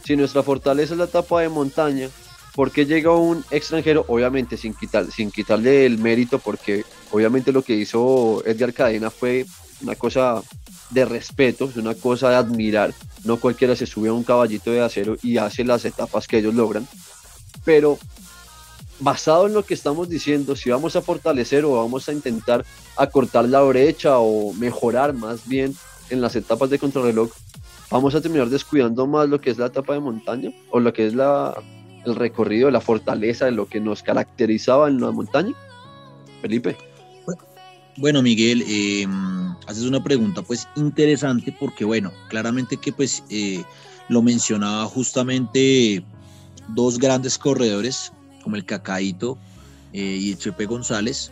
Si 0.03 0.15
nuestra 0.15 0.43
fortaleza 0.43 0.93
es 0.93 0.97
la 0.97 1.05
etapa 1.05 1.41
de 1.41 1.49
montaña, 1.49 2.09
¿por 2.55 2.71
qué 2.71 2.85
llega 2.85 3.11
un 3.11 3.43
extranjero? 3.51 4.05
Obviamente 4.07 4.57
sin, 4.57 4.73
quitar, 4.73 5.11
sin 5.11 5.31
quitarle 5.31 5.85
el 5.85 5.97
mérito, 5.97 6.39
porque 6.39 6.85
obviamente 7.11 7.51
lo 7.51 7.61
que 7.61 7.75
hizo 7.75 8.43
Edgar 8.45 8.73
Cadena 8.73 9.09
fue 9.09 9.45
una 9.81 9.95
cosa 9.95 10.41
de 10.89 11.05
respeto, 11.05 11.65
es 11.65 11.77
una 11.77 11.95
cosa 11.95 12.29
de 12.29 12.35
admirar. 12.35 12.93
No 13.23 13.37
cualquiera 13.37 13.75
se 13.75 13.85
sube 13.85 14.09
a 14.09 14.13
un 14.13 14.23
caballito 14.23 14.71
de 14.71 14.81
acero 14.81 15.17
y 15.21 15.37
hace 15.37 15.63
las 15.63 15.85
etapas 15.85 16.27
que 16.27 16.37
ellos 16.37 16.53
logran. 16.53 16.87
Pero 17.63 17.97
basado 18.99 19.47
en 19.47 19.53
lo 19.53 19.63
que 19.63 19.73
estamos 19.73 20.09
diciendo, 20.09 20.55
si 20.55 20.69
vamos 20.69 20.95
a 20.95 21.01
fortalecer 21.01 21.65
o 21.65 21.75
vamos 21.75 22.07
a 22.07 22.13
intentar 22.13 22.65
acortar 22.95 23.45
la 23.45 23.61
brecha 23.61 24.19
o 24.19 24.53
mejorar 24.53 25.13
más 25.13 25.47
bien 25.47 25.75
en 26.09 26.21
las 26.21 26.35
etapas 26.35 26.69
de 26.69 26.79
contrarreloj, 26.79 27.31
vamos 27.89 28.15
a 28.15 28.21
terminar 28.21 28.49
descuidando 28.49 29.07
más 29.07 29.27
lo 29.29 29.41
que 29.41 29.49
es 29.49 29.57
la 29.57 29.67
etapa 29.67 29.93
de 29.93 29.99
montaña 29.99 30.51
o 30.71 30.79
lo 30.79 30.93
que 30.93 31.07
es 31.07 31.13
la, 31.13 31.53
el 32.05 32.15
recorrido, 32.15 32.69
la 32.71 32.81
fortaleza 32.81 33.45
de 33.45 33.51
lo 33.51 33.67
que 33.67 33.79
nos 33.79 34.03
caracterizaba 34.03 34.87
en 34.87 34.99
la 35.01 35.11
montaña. 35.11 35.53
Felipe. 36.41 36.77
Bueno, 37.97 38.23
Miguel, 38.23 38.63
eh, 38.67 39.05
haces 39.67 39.83
una 39.83 40.03
pregunta 40.03 40.41
pues 40.41 40.67
interesante 40.75 41.55
porque, 41.59 41.85
bueno, 41.85 42.11
claramente 42.27 42.77
que 42.77 42.91
pues 42.91 43.23
eh, 43.29 43.63
lo 44.09 44.21
mencionaba 44.21 44.85
justamente 44.85 46.03
dos 46.69 46.97
grandes 46.97 47.37
corredores 47.37 48.11
como 48.43 48.55
el 48.55 48.65
Cacaíto 48.65 49.37
eh, 49.93 50.17
y 50.19 50.31
el 50.31 50.37
Chepe 50.37 50.65
González, 50.65 51.31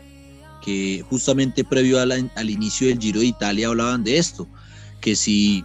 que 0.63 1.03
justamente 1.10 1.63
previo 1.63 2.03
la- 2.06 2.24
al 2.36 2.50
inicio 2.50 2.88
del 2.88 3.00
Giro 3.00 3.20
de 3.20 3.25
Italia 3.27 3.68
hablaban 3.68 4.03
de 4.03 4.18
esto, 4.18 4.48
que 5.01 5.15
si, 5.15 5.63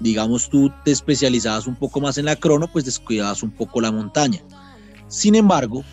digamos, 0.00 0.48
tú 0.48 0.72
te 0.84 0.92
especializabas 0.92 1.66
un 1.66 1.74
poco 1.76 2.00
más 2.00 2.18
en 2.18 2.24
la 2.24 2.36
crono, 2.36 2.68
pues 2.72 2.84
descuidabas 2.84 3.42
un 3.42 3.50
poco 3.50 3.80
la 3.80 3.90
montaña. 3.92 4.40
Sin 5.08 5.34
embargo, 5.34 5.84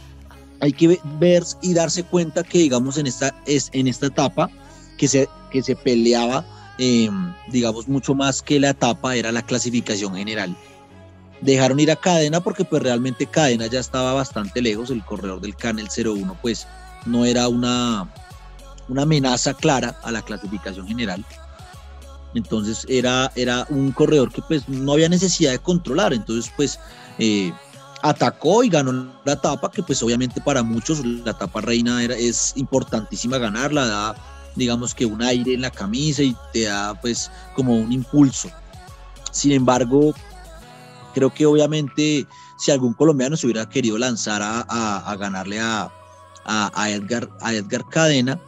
hay 0.59 0.73
que 0.73 0.87
ve- 0.87 1.01
ver 1.19 1.43
y 1.61 1.73
darse 1.73 2.03
cuenta 2.03 2.43
que, 2.43 2.59
digamos, 2.59 2.97
en 2.97 3.07
esta, 3.07 3.33
es, 3.45 3.69
en 3.73 3.87
esta 3.87 4.05
etapa 4.07 4.49
que 4.97 5.07
se, 5.07 5.27
que 5.51 5.61
se 5.63 5.75
peleaba, 5.75 6.45
eh, 6.77 7.09
digamos, 7.51 7.87
mucho 7.87 8.13
más 8.15 8.41
que 8.41 8.59
la 8.59 8.69
etapa 8.69 9.15
era 9.15 9.31
la 9.31 9.41
clasificación 9.41 10.15
general. 10.15 10.55
Dejaron 11.43 11.79
ir 11.79 11.91
a 11.91 11.95
Cadena 11.95 12.41
porque 12.41 12.63
pues 12.63 12.81
realmente 12.81 13.25
Cadena 13.25 13.67
ya 13.67 13.79
estaba 13.79 14.13
bastante 14.13 14.61
lejos, 14.61 14.89
el 14.89 15.03
corredor 15.03 15.41
del 15.41 15.55
Canel 15.55 15.89
01 15.89 16.37
pues 16.41 16.67
no 17.05 17.25
era 17.25 17.49
una, 17.49 18.07
una 18.87 19.01
amenaza 19.01 19.53
clara 19.53 19.99
a 20.03 20.11
la 20.11 20.21
clasificación 20.21 20.87
general. 20.87 21.25
Entonces 22.33 22.85
era, 22.87 23.31
era 23.35 23.65
un 23.69 23.91
corredor 23.91 24.31
que 24.31 24.41
pues 24.41 24.67
no 24.69 24.93
había 24.93 25.09
necesidad 25.09 25.51
de 25.51 25.59
controlar. 25.59 26.13
Entonces 26.13 26.51
pues 26.55 26.79
eh, 27.19 27.51
atacó 28.01 28.63
y 28.63 28.69
ganó 28.69 29.11
la 29.25 29.33
etapa, 29.33 29.69
que 29.69 29.83
pues 29.83 30.01
obviamente 30.01 30.41
para 30.41 30.63
muchos 30.63 31.05
la 31.05 31.31
etapa 31.31 31.61
reina 31.61 32.03
es 32.03 32.53
importantísima 32.55 33.37
ganarla, 33.37 33.85
da 33.85 34.15
digamos 34.55 34.93
que 34.93 35.05
un 35.05 35.21
aire 35.21 35.55
en 35.55 35.61
la 35.61 35.71
camisa 35.71 36.21
y 36.21 36.35
te 36.51 36.63
da 36.63 36.93
pues 37.01 37.31
como 37.55 37.75
un 37.75 37.91
impulso. 37.91 38.49
Sin 39.31 39.51
embargo, 39.51 40.13
creo 41.13 41.33
que 41.33 41.45
obviamente 41.45 42.27
si 42.57 42.71
algún 42.71 42.93
colombiano 42.93 43.37
se 43.37 43.45
hubiera 43.47 43.69
querido 43.69 43.97
lanzar 43.97 44.41
a, 44.43 45.15
ganarle 45.19 45.59
a, 45.59 45.91
a, 46.45 46.89
Edgar, 46.89 47.29
a 47.41 47.53
Edgar 47.53 47.87
Cadena, 47.89 48.39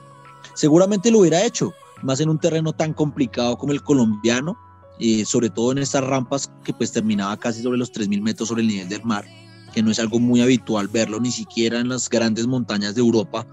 seguramente 0.53 1.11
lo 1.11 1.19
hubiera 1.19 1.43
hecho, 1.43 1.73
más 2.01 2.19
en 2.19 2.29
un 2.29 2.39
terreno 2.39 2.73
tan 2.73 2.93
complicado 2.93 3.57
como 3.57 3.73
el 3.73 3.83
colombiano, 3.83 4.57
y 4.97 5.25
sobre 5.25 5.49
todo 5.49 5.71
en 5.71 5.79
estas 5.79 6.03
rampas 6.03 6.51
que 6.63 6.73
pues 6.73 6.91
terminaba 6.91 7.35
casi 7.37 7.61
sobre 7.61 7.77
los 7.77 7.91
3.000 7.91 8.21
metros 8.21 8.49
sobre 8.49 8.61
el 8.61 8.67
nivel 8.67 8.89
del 8.89 9.03
mar, 9.03 9.25
que 9.73 9.83
no 9.83 9.91
es 9.91 9.99
algo 9.99 10.19
muy 10.19 10.41
habitual 10.41 10.87
verlo 10.87 11.19
ni 11.19 11.31
siquiera 11.31 11.79
en 11.79 11.89
las 11.89 12.09
grandes 12.09 12.47
montañas 12.47 12.95
de 12.95 13.01
Europa, 13.01 13.45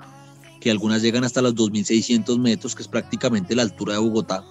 que 0.61 0.71
algunas 0.71 1.02
llegan 1.02 1.25
hasta 1.25 1.42
los 1.42 1.54
2.600 1.54 2.38
metros, 2.38 2.75
que 2.75 2.83
es 2.83 2.88
prácticamente 2.88 3.57
la 3.57 3.62
altura 3.62 3.95
de 3.95 3.99
Bogotá. 3.99 4.45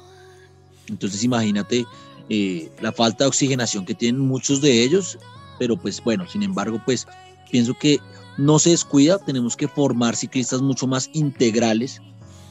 Entonces 0.87 1.23
imagínate 1.23 1.85
eh, 2.33 2.71
la 2.79 2.93
falta 2.93 3.25
de 3.25 3.27
oxigenación 3.27 3.83
que 3.85 3.93
tienen 3.93 4.21
muchos 4.21 4.61
de 4.61 4.83
ellos, 4.83 5.19
pero 5.59 5.75
pues 5.75 6.01
bueno, 6.01 6.25
sin 6.29 6.43
embargo, 6.43 6.81
pues 6.85 7.05
pienso 7.51 7.73
que 7.73 7.99
no 8.37 8.57
se 8.57 8.69
descuida, 8.69 9.17
tenemos 9.17 9.57
que 9.57 9.67
formar 9.67 10.15
ciclistas 10.15 10.61
mucho 10.61 10.87
más 10.87 11.09
integrales, 11.11 12.01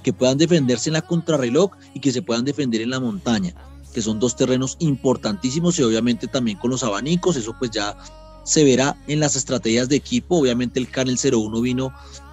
que 0.02 0.12
puedan 0.12 0.36
defenderse 0.36 0.90
en 0.90 0.94
la 0.94 1.00
contrarreloj 1.00 1.70
y 1.94 2.00
que 2.00 2.12
se 2.12 2.20
puedan 2.20 2.44
defender 2.44 2.82
en 2.82 2.90
la 2.90 3.00
montaña, 3.00 3.54
que 3.94 4.02
son 4.02 4.20
dos 4.20 4.36
terrenos 4.36 4.76
importantísimos 4.80 5.78
y 5.78 5.82
obviamente 5.82 6.26
también 6.26 6.58
con 6.58 6.70
los 6.70 6.84
abanicos, 6.84 7.36
eso 7.36 7.56
pues 7.58 7.70
ya 7.70 7.96
se 8.44 8.64
verá 8.64 9.02
en 9.06 9.18
las 9.18 9.34
estrategias 9.34 9.88
de 9.88 9.96
equipo, 9.96 10.36
obviamente 10.36 10.78
el 10.78 10.90
Canel 10.90 11.18
01 11.18 11.58
vino 11.62 11.90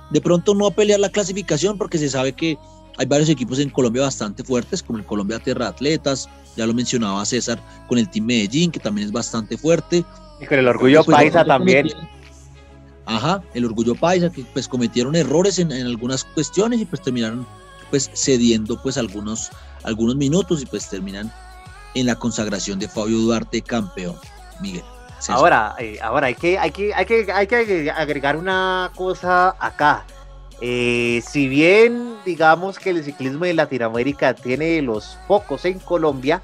de 0.10 0.20
pronto 0.20 0.54
no 0.54 0.68
a 0.68 0.72
pelear 0.72 1.00
la 1.00 1.12
clasificación 1.14 1.78
porque 1.78 1.98
se 1.98 2.10
sabe 2.10 2.34
que 2.34 2.58
hay 2.98 3.06
varios 3.06 3.30
equipos 3.30 3.60
en 3.60 3.70
Colombia 3.70 4.02
bastante 4.04 4.44
fuertes, 4.44 4.82
como 4.82 5.00
el 5.00 5.06
Colombia 5.06 5.40
Tierra 5.40 5.68
Atletas, 5.68 6.28
ya 6.56 6.66
lo 6.66 6.74
mencionaba 6.74 7.24
César, 7.26 7.60
con 7.88 7.98
el 7.98 8.10
Team 8.10 8.26
Medellín, 8.26 8.72
que 8.72 8.80
también 8.80 9.08
es 9.08 9.14
bastante 9.14 9.58
fuerte. 9.58 10.04
Y 10.42 10.46
con 10.46 10.58
el 10.58 10.68
Orgullo 10.68 11.04
pues, 11.04 11.16
Paisa 11.16 11.46
también. 11.46 11.90
Ajá, 13.06 13.42
el 13.54 13.66
Orgullo 13.66 13.96
Paisa, 13.96 14.32
que 14.32 14.44
pues 14.52 14.68
cometieron 14.68 15.16
errores 15.16 15.60
en, 15.60 15.72
algunas 15.72 16.24
cuestiones 16.24 16.82
y 16.82 16.86
pues 16.86 17.02
terminaron 17.02 17.48
pues 17.90 18.10
cediendo 18.14 18.82
pues 18.82 18.98
algunos, 18.98 19.50
algunos 19.84 20.16
minutos 20.16 20.62
y 20.62 20.66
pues 20.66 20.90
terminan 20.90 21.32
en 21.94 22.06
la 22.08 22.16
consagración 22.16 22.80
de 22.80 22.90
Fabio 22.90 23.18
Duarte 23.20 23.62
campeón, 23.62 24.16
Miguel. 24.60 24.84
Ahora, 25.30 25.76
eh, 25.80 25.98
ahora 26.02 26.28
hay 26.28 26.36
que, 26.36 26.60
hay, 26.60 26.72
que, 26.72 26.94
hay, 26.94 27.06
que, 27.06 27.32
hay 27.32 27.48
que 27.48 27.92
agregar 27.92 28.36
una 28.36 28.92
cosa 28.96 29.56
acá. 29.60 30.06
Eh, 30.60 31.22
si 31.28 31.48
bien 31.48 32.16
digamos 32.26 32.80
que 32.80 32.90
el 32.90 33.04
ciclismo 33.04 33.46
de 33.46 33.54
Latinoamérica 33.54 34.34
tiene 34.34 34.82
los 34.82 35.18
focos 35.28 35.66
en 35.66 35.80
Colombia, 35.80 36.42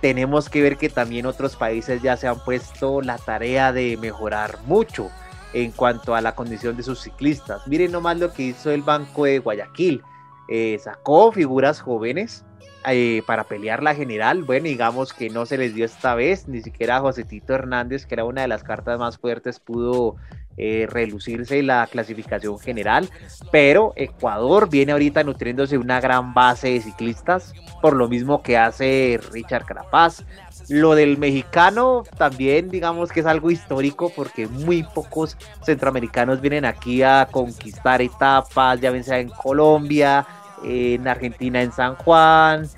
tenemos 0.00 0.48
que 0.48 0.62
ver 0.62 0.76
que 0.76 0.88
también 0.88 1.26
otros 1.26 1.56
países 1.56 2.00
ya 2.02 2.16
se 2.16 2.28
han 2.28 2.38
puesto 2.38 3.00
la 3.00 3.18
tarea 3.18 3.72
de 3.72 3.96
mejorar 3.96 4.58
mucho 4.66 5.10
en 5.52 5.72
cuanto 5.72 6.14
a 6.14 6.20
la 6.20 6.34
condición 6.34 6.76
de 6.76 6.82
sus 6.82 7.00
ciclistas. 7.00 7.66
Miren 7.66 7.92
nomás 7.92 8.18
lo 8.18 8.32
que 8.32 8.44
hizo 8.44 8.70
el 8.70 8.82
Banco 8.82 9.24
de 9.24 9.38
Guayaquil. 9.38 10.02
Eh, 10.48 10.78
sacó 10.78 11.32
figuras 11.32 11.80
jóvenes 11.80 12.44
eh, 12.86 13.22
para 13.26 13.44
pelear 13.44 13.82
la 13.82 13.94
general. 13.94 14.44
Bueno, 14.44 14.66
digamos 14.66 15.12
que 15.12 15.28
no 15.30 15.44
se 15.46 15.58
les 15.58 15.74
dio 15.74 15.84
esta 15.84 16.14
vez, 16.14 16.46
ni 16.46 16.62
siquiera 16.62 17.00
José 17.00 17.24
Tito 17.24 17.54
Hernández, 17.54 18.06
que 18.06 18.14
era 18.14 18.24
una 18.24 18.42
de 18.42 18.48
las 18.48 18.62
cartas 18.62 18.98
más 18.98 19.18
fuertes, 19.18 19.58
pudo 19.58 20.16
eh, 20.56 20.86
relucirse 20.88 21.62
la 21.62 21.86
clasificación 21.86 22.58
general. 22.58 23.08
Pero 23.50 23.92
Ecuador 23.96 24.68
viene 24.70 24.92
ahorita 24.92 25.22
nutriéndose 25.24 25.78
una 25.78 26.00
gran 26.00 26.34
base 26.34 26.70
de 26.70 26.80
ciclistas, 26.80 27.52
por 27.82 27.94
lo 27.94 28.08
mismo 28.08 28.42
que 28.42 28.56
hace 28.56 29.20
Richard 29.32 29.64
Carapaz. 29.66 30.24
Lo 30.68 30.94
del 30.94 31.18
mexicano 31.18 32.02
también, 32.18 32.70
digamos 32.70 33.12
que 33.12 33.20
es 33.20 33.26
algo 33.26 33.50
histórico 33.50 34.10
porque 34.14 34.48
muy 34.48 34.82
pocos 34.82 35.36
centroamericanos 35.62 36.40
vienen 36.40 36.64
aquí 36.64 37.02
a 37.02 37.28
conquistar 37.30 38.02
etapas, 38.02 38.80
ya 38.80 38.90
ven 38.90 39.04
sea 39.04 39.20
en 39.20 39.28
Colombia, 39.28 40.26
en 40.64 41.06
Argentina 41.06 41.62
en 41.62 41.70
San 41.70 41.94
Juan, 41.96 42.68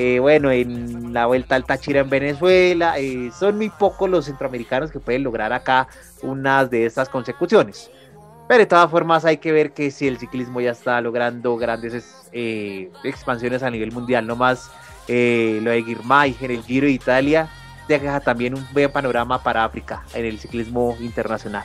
eh, 0.00 0.20
bueno, 0.20 0.52
en 0.52 1.12
la 1.12 1.26
Vuelta 1.26 1.56
al 1.56 1.64
Táchira 1.64 2.02
en 2.02 2.08
Venezuela. 2.08 3.00
Eh, 3.00 3.32
son 3.36 3.56
muy 3.56 3.68
pocos 3.68 4.08
los 4.08 4.26
centroamericanos 4.26 4.92
que 4.92 5.00
pueden 5.00 5.24
lograr 5.24 5.52
acá 5.52 5.88
unas 6.22 6.70
de 6.70 6.86
estas 6.86 7.08
consecuciones. 7.08 7.90
Pero 8.46 8.60
de 8.60 8.66
todas 8.66 8.88
formas 8.88 9.24
hay 9.24 9.38
que 9.38 9.50
ver 9.50 9.72
que 9.72 9.90
si 9.90 10.06
el 10.06 10.16
ciclismo 10.16 10.60
ya 10.60 10.70
está 10.70 11.00
logrando 11.00 11.56
grandes 11.56 12.28
eh, 12.30 12.92
expansiones 13.02 13.64
a 13.64 13.70
nivel 13.70 13.90
mundial, 13.90 14.24
no 14.24 14.36
más 14.36 14.70
lo 15.08 15.70
de 15.70 15.82
Girmay 15.84 16.36
en 16.42 16.50
el 16.52 16.62
Giro 16.62 16.86
de 16.86 16.92
Italia, 16.92 17.48
deja 17.88 18.20
también 18.20 18.54
un 18.54 18.64
buen 18.72 18.92
panorama 18.92 19.42
para 19.42 19.64
África 19.64 20.04
en 20.14 20.26
el 20.26 20.38
ciclismo 20.38 20.96
internacional. 21.00 21.64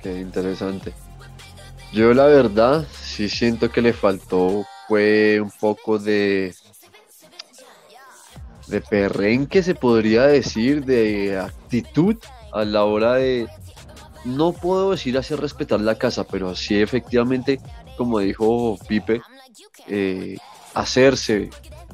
Qué 0.00 0.20
interesante. 0.20 0.92
Yo 1.92 2.14
la 2.14 2.26
verdad 2.26 2.86
sí 2.92 3.28
siento 3.28 3.68
que 3.70 3.82
le 3.82 3.92
faltó 3.92 4.64
fue 4.88 5.40
un 5.40 5.50
poco 5.50 5.98
de 5.98 6.54
de 8.68 8.80
perrenque 8.80 9.62
se 9.62 9.74
podría 9.74 10.22
decir, 10.22 10.84
de 10.84 11.38
actitud 11.38 12.16
a 12.52 12.64
la 12.64 12.84
hora 12.84 13.14
de 13.14 13.48
no 14.24 14.52
puedo 14.52 14.92
decir 14.92 15.18
hacer 15.18 15.40
respetar 15.40 15.80
la 15.80 15.96
casa, 15.96 16.24
pero 16.24 16.54
sí 16.54 16.80
efectivamente, 16.80 17.60
como 17.96 18.20
dijo 18.20 18.78
Pipe, 18.88 19.20
eh, 19.88 20.36
hacerse 20.74 21.50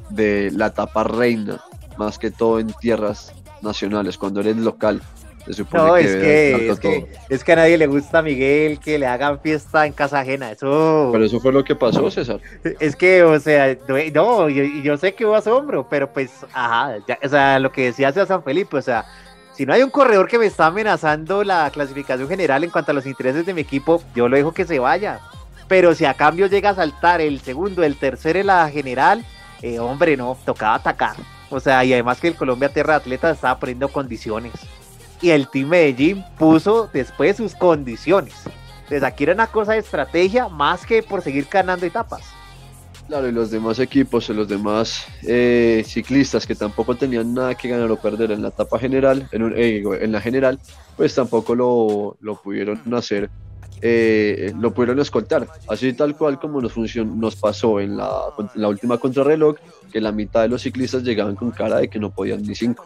de 0.09 0.51
la 0.51 0.73
tapa 0.73 1.03
reina, 1.03 1.61
más 1.97 2.17
que 2.17 2.31
todo 2.31 2.59
en 2.59 2.71
tierras 2.73 3.33
nacionales, 3.61 4.17
cuando 4.17 4.41
eres 4.41 4.57
local, 4.57 5.01
no, 5.71 5.97
es, 5.97 6.15
que, 6.15 6.75
es, 7.29 7.43
que, 7.43 7.51
a 7.51 7.55
nadie 7.55 7.77
le 7.77 7.87
gusta 7.87 8.19
a 8.19 8.21
Miguel 8.21 8.79
que 8.79 8.99
le 8.99 9.07
hagan 9.07 9.39
fiesta 9.39 9.85
en 9.85 9.93
casa 9.93 10.19
ajena. 10.19 10.51
Eso. 10.51 11.09
Pero 11.11 11.25
eso 11.25 11.39
fue 11.39 11.51
lo 11.51 11.63
que 11.63 11.75
pasó, 11.75 12.09
César. 12.11 12.39
Es 12.79 12.95
que, 12.95 13.23
o 13.23 13.39
sea, 13.39 13.75
no, 14.13 14.49
yo, 14.49 14.63
yo 14.63 14.97
sé 14.97 15.13
que 15.15 15.25
hubo 15.25 15.35
asombro, 15.35 15.87
pero 15.89 16.11
pues, 16.11 16.31
ajá, 16.53 16.97
o 17.23 17.29
sea, 17.29 17.59
lo 17.59 17.71
que 17.71 17.85
decía 17.85 18.11
San 18.11 18.43
Felipe, 18.43 18.77
o 18.77 18.81
sea, 18.81 19.05
si 19.53 19.65
no 19.65 19.73
hay 19.73 19.81
un 19.81 19.89
corredor 19.89 20.27
que 20.27 20.37
me 20.37 20.45
está 20.45 20.67
amenazando 20.67 21.43
la 21.43 21.69
clasificación 21.71 22.27
general 22.27 22.63
en 22.63 22.69
cuanto 22.69 22.91
a 22.91 22.95
los 22.95 23.05
intereses 23.05 23.45
de 23.45 23.53
mi 23.53 23.61
equipo, 23.61 24.01
yo 24.15 24.29
lo 24.29 24.37
dejo 24.37 24.53
que 24.53 24.65
se 24.65 24.79
vaya. 24.79 25.19
Pero 25.67 25.93
si 25.95 26.05
a 26.05 26.13
cambio 26.13 26.47
llega 26.47 26.71
a 26.71 26.75
saltar 26.75 27.21
el 27.21 27.39
segundo, 27.41 27.83
el 27.83 27.97
tercero 27.97 28.39
en 28.39 28.47
la 28.47 28.69
general, 28.69 29.25
eh, 29.61 29.79
hombre, 29.79 30.15
no, 30.15 30.37
tocaba 30.45 30.75
atacar. 30.75 31.15
O 31.49 31.59
sea, 31.59 31.83
y 31.83 31.93
además 31.93 32.19
que 32.19 32.27
el 32.27 32.35
Colombia 32.35 32.69
Tierra 32.69 32.95
Atleta 32.95 33.31
estaba 33.31 33.59
poniendo 33.59 33.87
condiciones 33.89 34.53
y 35.21 35.29
el 35.31 35.47
Team 35.47 35.69
Medellín 35.69 36.23
puso 36.37 36.89
después 36.91 37.37
sus 37.37 37.55
condiciones. 37.55 38.33
Entonces 38.83 39.03
aquí 39.03 39.23
era 39.23 39.33
una 39.33 39.47
cosa 39.47 39.73
de 39.73 39.79
estrategia 39.79 40.47
más 40.47 40.85
que 40.85 41.03
por 41.03 41.21
seguir 41.21 41.47
ganando 41.49 41.85
etapas. 41.85 42.21
Claro, 43.07 43.27
y 43.27 43.31
los 43.31 43.49
demás 43.49 43.79
equipos, 43.79 44.29
los 44.29 44.47
demás 44.47 45.03
eh, 45.23 45.83
ciclistas 45.83 46.45
que 46.45 46.53
tampoco 46.53 46.93
tenían 46.95 47.33
nada 47.33 47.55
que 47.55 47.67
ganar 47.67 47.89
o 47.89 47.95
perder 47.95 48.31
en 48.31 48.43
la 48.43 48.49
etapa 48.49 48.77
general, 48.77 49.27
en, 49.31 49.53
eh, 49.57 49.83
en 50.01 50.11
la 50.11 50.21
general, 50.21 50.59
pues 50.95 51.15
tampoco 51.15 51.55
lo, 51.55 52.17
lo 52.21 52.35
pudieron 52.39 52.79
hacer, 52.93 53.31
eh, 53.81 54.53
lo 54.59 54.75
pudieron 54.75 54.99
escoltar. 54.99 55.47
Así 55.67 55.93
tal 55.93 56.15
cual 56.15 56.39
como 56.39 56.61
nos, 56.61 56.75
nos 56.97 57.35
pasó 57.35 57.79
en 57.79 57.97
la, 57.97 58.11
en 58.37 58.61
la 58.61 58.67
última 58.67 58.99
contrarreloj, 58.99 59.55
que 59.91 60.01
la 60.01 60.11
mitad 60.11 60.43
de 60.43 60.49
los 60.49 60.61
ciclistas 60.61 61.01
llegaban 61.01 61.35
con 61.35 61.49
cara 61.49 61.77
de 61.77 61.87
que 61.87 61.97
no 61.97 62.11
podían 62.11 62.43
ni 62.43 62.53
cinco. 62.53 62.85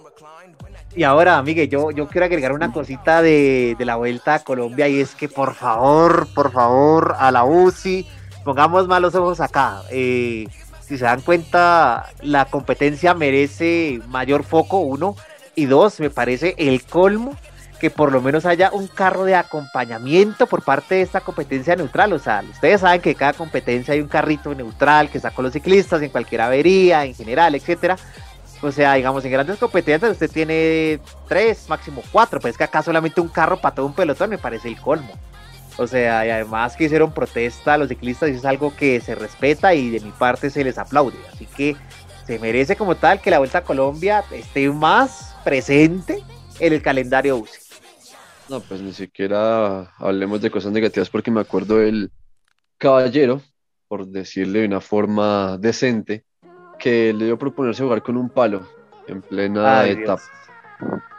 Y 0.96 1.04
ahora, 1.04 1.42
Miguel, 1.42 1.70
yo, 1.70 1.90
yo 1.92 2.08
quiero 2.08 2.26
agregar 2.26 2.52
una 2.52 2.72
cosita 2.72 3.22
de, 3.22 3.76
la 3.80 3.96
vuelta 3.96 4.36
a 4.36 4.44
Colombia 4.44 4.88
y 4.88 5.00
es 5.00 5.16
que 5.16 5.28
por 5.28 5.56
favor, 5.56 6.28
por 6.36 6.52
favor, 6.52 7.16
a 7.18 7.32
la 7.32 7.46
UCI, 7.46 8.08
pongamos 8.44 8.88
más 8.88 9.02
los 9.02 9.16
ojos 9.16 9.40
acá. 9.40 9.82
Eh, 9.90 10.48
si 10.82 10.98
se 10.98 11.06
dan 11.06 11.22
cuenta, 11.22 12.10
la 12.22 12.46
competencia 12.46 13.16
merece 13.16 14.02
mayor 14.08 14.44
foco, 14.44 14.80
uno, 14.80 15.16
y 15.56 15.66
dos, 15.66 16.00
me 16.00 16.10
parece 16.10 16.54
el 16.58 16.84
colmo 16.84 17.36
que 17.80 17.90
por 17.90 18.14
lo 18.14 18.22
menos 18.22 18.46
haya 18.46 18.72
un 18.72 18.88
carro 18.88 19.26
de 19.26 19.36
acompañamiento 19.36 20.48
por 20.48 20.64
parte 20.64 20.96
de 20.96 21.02
esta 21.02 21.20
competencia 21.20 21.76
neutral. 21.76 22.14
O 22.14 22.20
sea, 22.20 22.42
ustedes 22.50 22.80
saben 22.80 23.02
que 23.02 23.14
cada 23.14 23.34
competencia 23.34 23.94
hay 23.94 24.00
un 24.00 24.08
carrito 24.08 24.56
neutral 24.56 25.10
que 25.10 25.20
sacó 25.20 25.42
los 25.42 25.52
ciclistas 25.52 26.02
en 26.02 26.10
cualquier 26.10 26.42
avería, 26.42 27.04
en 27.04 27.14
general, 27.14 27.56
etcétera. 27.56 27.98
O 28.64 28.72
sea, 28.72 28.94
digamos, 28.94 29.26
en 29.26 29.32
grandes 29.32 29.60
competencias 29.60 30.14
usted 30.14 30.32
tiene 30.32 31.00
tres, 31.28 31.68
máximo 31.68 32.02
cuatro, 32.14 32.40
pero 32.40 32.50
es 32.50 32.58
que 32.58 32.64
acá 32.64 32.82
solamente 32.82 33.20
un 33.20 33.28
carro 33.28 33.60
para 33.60 33.76
todo 33.76 33.86
un 33.86 33.94
pelotón 33.94 34.30
me 34.30 34.38
parece 34.38 34.70
el 34.70 34.80
colmo. 34.80 35.12
O 35.78 35.86
sea, 35.86 36.26
y 36.26 36.30
además 36.30 36.78
que 36.78 36.86
hicieron 36.86 37.14
protesta 37.14 37.74
a 37.74 37.78
los 37.78 37.90
ciclistas 37.90 38.30
y 38.30 38.36
es 38.36 38.46
algo 38.46 38.74
que 38.74 39.02
se 39.02 39.16
respeta 39.16 39.74
y 39.74 39.90
de 39.90 40.00
mi 40.00 40.12
parte 40.12 40.50
se 40.50 40.64
les 40.64 40.78
aplaude. 40.78 41.18
Así 41.34 41.46
que 41.46 41.76
se 42.26 42.40
merece 42.40 42.78
como 42.78 42.96
tal 42.96 43.20
que 43.20 43.32
la 43.32 43.40
Vuelta 43.40 43.58
a 43.58 43.64
Colombia 43.66 44.24
esté 44.32 44.70
más 44.70 45.36
presente 45.44 46.24
en 46.60 46.72
el 46.72 46.82
calendario 46.82 47.36
UCI. 47.38 47.60
No, 48.48 48.62
pues 48.62 48.80
ni 48.82 48.94
siquiera 48.94 49.92
hablemos 49.98 50.42
de 50.42 50.52
cosas 50.52 50.72
negativas 50.72 51.10
porque 51.10 51.32
me 51.32 51.42
acuerdo 51.42 51.80
del 51.80 52.12
caballero, 52.78 53.42
por 53.90 54.08
decirle 54.08 54.60
de 54.60 54.68
una 54.68 54.80
forma 54.80 55.58
decente, 55.58 56.24
que 56.84 57.14
le 57.14 57.26
dio 57.26 57.36
a 57.36 57.40
proponerse 57.40 57.82
jugar 57.82 58.04
con 58.04 58.18
un 58.18 58.28
palo 58.30 58.68
en 59.08 59.22
plena 59.22 59.80
Ay, 59.80 59.96
Dios. 59.96 60.04
etapa. 60.04 60.24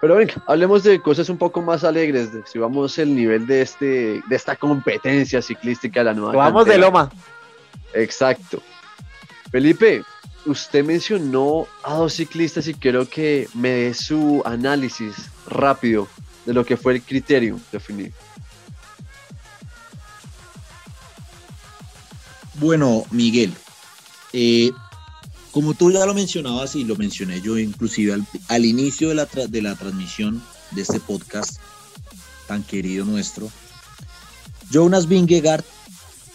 Pero 0.03 0.17
venga, 0.17 0.35
hablemos 0.47 0.83
de 0.83 1.01
cosas 1.01 1.31
un 1.31 1.39
poco 1.39 1.63
más 1.63 1.85
alegres, 1.85 2.35
de- 2.35 2.43
si 2.47 2.59
vamos 2.59 2.99
el 2.99 3.17
nivel 3.17 3.47
de 3.47 3.63
este 3.63 3.87
de 4.29 4.37
esta 4.37 4.57
competencia 4.57 5.41
ciclística 5.41 6.01
de 6.01 6.05
la 6.05 6.13
nueva 6.13 6.33
Vamos 6.37 6.67
de. 6.67 6.77
Loma. 6.77 7.11
Exacto. 7.95 8.61
Felipe, 9.51 10.03
usted 10.45 10.85
mencionó 10.85 11.67
a 11.83 11.95
dos 11.95 12.13
ciclistas 12.13 12.67
y 12.69 12.75
quiero 12.75 13.09
que 13.09 13.49
me 13.55 13.71
dé 13.71 13.95
su 13.95 14.43
análisis 14.45 15.31
rápido 15.47 16.09
de 16.45 16.53
lo 16.53 16.63
que 16.67 16.77
fue 16.77 16.93
el 16.97 17.03
criterio 17.03 17.59
definido. 17.73 18.13
Bueno, 22.55 23.05
Miguel, 23.11 23.53
eh, 24.33 24.71
como 25.55 25.73
tú 25.73 25.93
ya 25.93 26.05
lo 26.05 26.15
mencionabas 26.15 26.75
y 26.75 26.83
lo 26.83 26.97
mencioné 26.97 27.41
yo 27.41 27.57
inclusive 27.57 28.21
al, 28.49 28.65
inicio 28.65 29.11
de 29.11 29.15
la, 29.15 29.27
de 29.27 29.63
la 29.63 29.77
transmisión 29.77 30.43
de 30.73 30.83
este 30.83 30.99
podcast 30.99 31.61
tan 32.49 32.65
querido 32.65 33.05
nuestro, 33.05 33.49
Jonas 34.69 35.07
Vingegaard, 35.07 35.65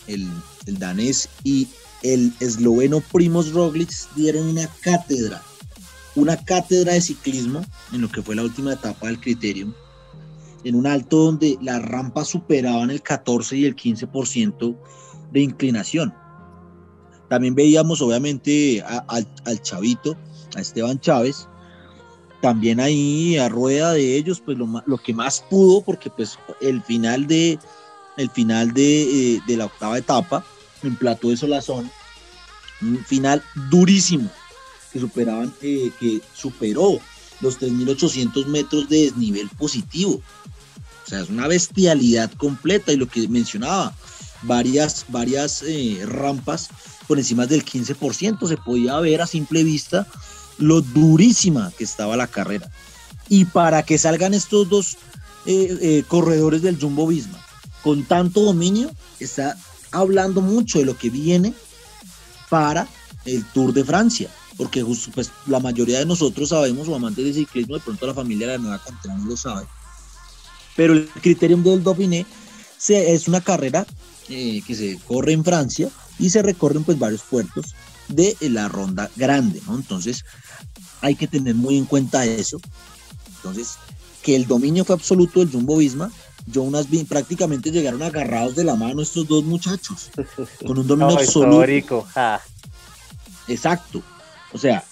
el, 0.08 0.26
el 0.68 0.80
danés 0.80 1.28
y 1.44 1.68
el 2.02 2.32
esloveno 2.40 3.02
Primoz 3.12 3.52
Roglic 3.52 3.92
dieron 4.16 4.48
una 4.48 4.68
cátedra, 4.80 5.44
una 6.16 6.38
cátedra 6.38 6.94
de 6.94 7.02
ciclismo 7.02 7.62
en 7.92 8.00
lo 8.00 8.10
que 8.10 8.22
fue 8.22 8.38
la 8.38 8.44
última 8.44 8.72
etapa 8.72 9.08
del 9.08 9.20
Criterium, 9.20 9.74
en 10.64 10.76
un 10.76 10.88
alto 10.88 11.26
donde 11.26 11.58
las 11.62 11.82
rampas 11.82 12.30
superaban 12.30 12.90
el 12.90 13.02
14 13.02 13.58
y 13.58 13.66
el 13.66 13.76
15% 13.76 14.78
de 15.34 15.42
inclinación. 15.42 16.14
También 17.30 17.56
veíamos 17.56 18.02
obviamente 18.02 18.84
al, 19.08 19.28
al 19.46 19.62
chavito, 19.62 20.18
a 20.56 20.62
Esteban 20.62 21.00
Chávez, 21.00 21.48
también 22.42 22.80
ahí 22.80 23.38
a 23.38 23.50
rueda 23.50 23.94
de 23.94 24.16
ellos, 24.16 24.42
pues 24.44 24.58
lo, 24.58 24.84
lo 24.86 24.98
que 24.98 25.14
más 25.14 25.44
pudo, 25.50 25.82
porque 25.82 26.10
pues 26.10 26.40
el 26.62 26.82
final 26.82 27.28
de, 27.28 27.60
el 28.18 28.30
final 28.30 28.74
de, 28.74 29.36
eh, 29.36 29.42
de 29.46 29.58
la 29.58 29.66
octava 29.66 29.98
etapa, 29.98 30.46
en 30.84 30.96
Plató 30.96 31.30
de 31.30 31.38
Solazón, 31.38 31.92
un 32.82 33.04
final 33.06 33.44
durísimo, 33.70 34.30
que 34.92 35.00
superaban, 35.00 35.54
eh, 35.62 35.92
que 36.00 36.22
superó 36.34 37.00
los 37.42 37.60
3.800 37.60 38.46
metros 38.48 38.90
de 38.90 39.04
desnivel 39.04 39.50
positivo. 39.50 40.22
O 41.06 41.10
sea, 41.10 41.22
es 41.22 41.30
una 41.30 41.48
bestialidad 41.48 42.32
completa 42.34 42.92
y 42.92 42.98
lo 42.98 43.08
que 43.08 43.28
mencionaba, 43.28 43.94
varias, 44.44 45.06
varias 45.08 45.64
eh, 45.64 46.02
rampas 46.06 46.70
por 47.08 47.18
encima 47.18 47.46
del 47.46 47.66
15%. 47.66 48.48
Se 48.48 48.58
podía 48.58 49.00
ver 49.00 49.22
a 49.22 49.28
simple 49.28 49.64
vista 49.64 50.08
lo 50.58 50.82
durísima 50.82 51.72
que 51.78 51.84
estaba 51.84 52.18
la 52.18 52.28
carrera. 52.28 52.70
Y 53.30 53.46
para 53.46 53.84
que 53.84 53.98
salgan 53.98 54.34
estos 54.34 54.70
dos 54.70 54.98
eh, 55.46 55.78
eh, 55.82 56.04
corredores 56.08 56.62
del 56.62 56.80
Jumbo 56.80 57.08
Visma 57.08 57.40
con 57.84 58.04
tanto 58.04 58.42
dominio, 58.42 58.92
está 59.20 59.58
hablando 59.92 60.42
mucho 60.42 60.80
de 60.80 60.86
lo 60.86 60.98
que 60.98 61.10
viene 61.10 61.54
para 62.50 62.88
el 63.26 63.46
Tour 63.46 63.74
de 63.74 63.86
Francia. 63.86 64.30
Porque 64.58 64.84
pues, 65.14 65.32
la 65.48 65.60
mayoría 65.62 66.00
de 66.00 66.06
nosotros 66.06 66.50
sabemos, 66.50 66.90
o 66.90 66.96
amantes 66.96 67.24
de 67.24 67.34
ciclismo, 67.34 67.76
de 67.76 67.82
pronto 67.82 68.06
la 68.06 68.14
familia 68.14 68.48
de 68.48 68.58
la 68.58 68.64
nueva 68.64 68.84
cantera 68.84 69.16
no 69.16 69.26
lo 69.26 69.38
sabe. 69.38 69.66
Pero 70.76 70.94
el 70.94 71.08
Criterium 71.08 71.64
del 71.64 71.84
Dauphiné 71.84 72.26
es 72.88 73.28
una 73.28 73.42
carrera 73.42 73.86
eh, 74.30 74.62
que 74.66 74.76
se 74.76 74.98
corre 75.08 75.34
en 75.34 75.44
Francia 75.44 75.90
y 76.18 76.30
se 76.30 76.42
recorren 76.42 76.84
pues 76.84 76.98
varios 77.00 77.22
puertos 77.22 77.74
de 78.08 78.36
la 78.42 78.68
ronda 78.68 79.10
grande, 79.16 79.62
¿no? 79.68 79.76
Entonces 79.76 80.24
hay 81.02 81.16
que 81.16 81.28
tener 81.28 81.56
muy 81.56 81.78
en 81.78 81.86
cuenta 81.86 82.26
eso. 82.26 82.60
Entonces, 83.38 83.76
que 84.22 84.36
el 84.36 84.48
dominio 84.48 84.84
fue 84.86 84.96
absoluto 84.96 85.40
del 85.40 85.52
Jumbo 85.52 85.78
Visma, 85.78 86.12
Jonas 86.52 86.90
Bin 86.90 87.06
prácticamente 87.06 87.72
llegaron 87.72 88.02
agarrados 88.02 88.56
de 88.56 88.64
la 88.64 88.76
mano 88.76 89.02
estos 89.02 89.28
dos 89.28 89.44
muchachos, 89.46 90.10
con 90.66 90.78
un 90.80 90.88
dominio 90.88 91.14
No, 91.16 91.20
absoluto. 91.20 91.52
histórico. 91.52 92.08
ja. 92.14 92.42
Exacto. 93.48 94.02
O 94.52 94.58
sea, 94.58 94.84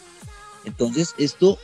entonces 0.65 1.13
esto 1.17 1.57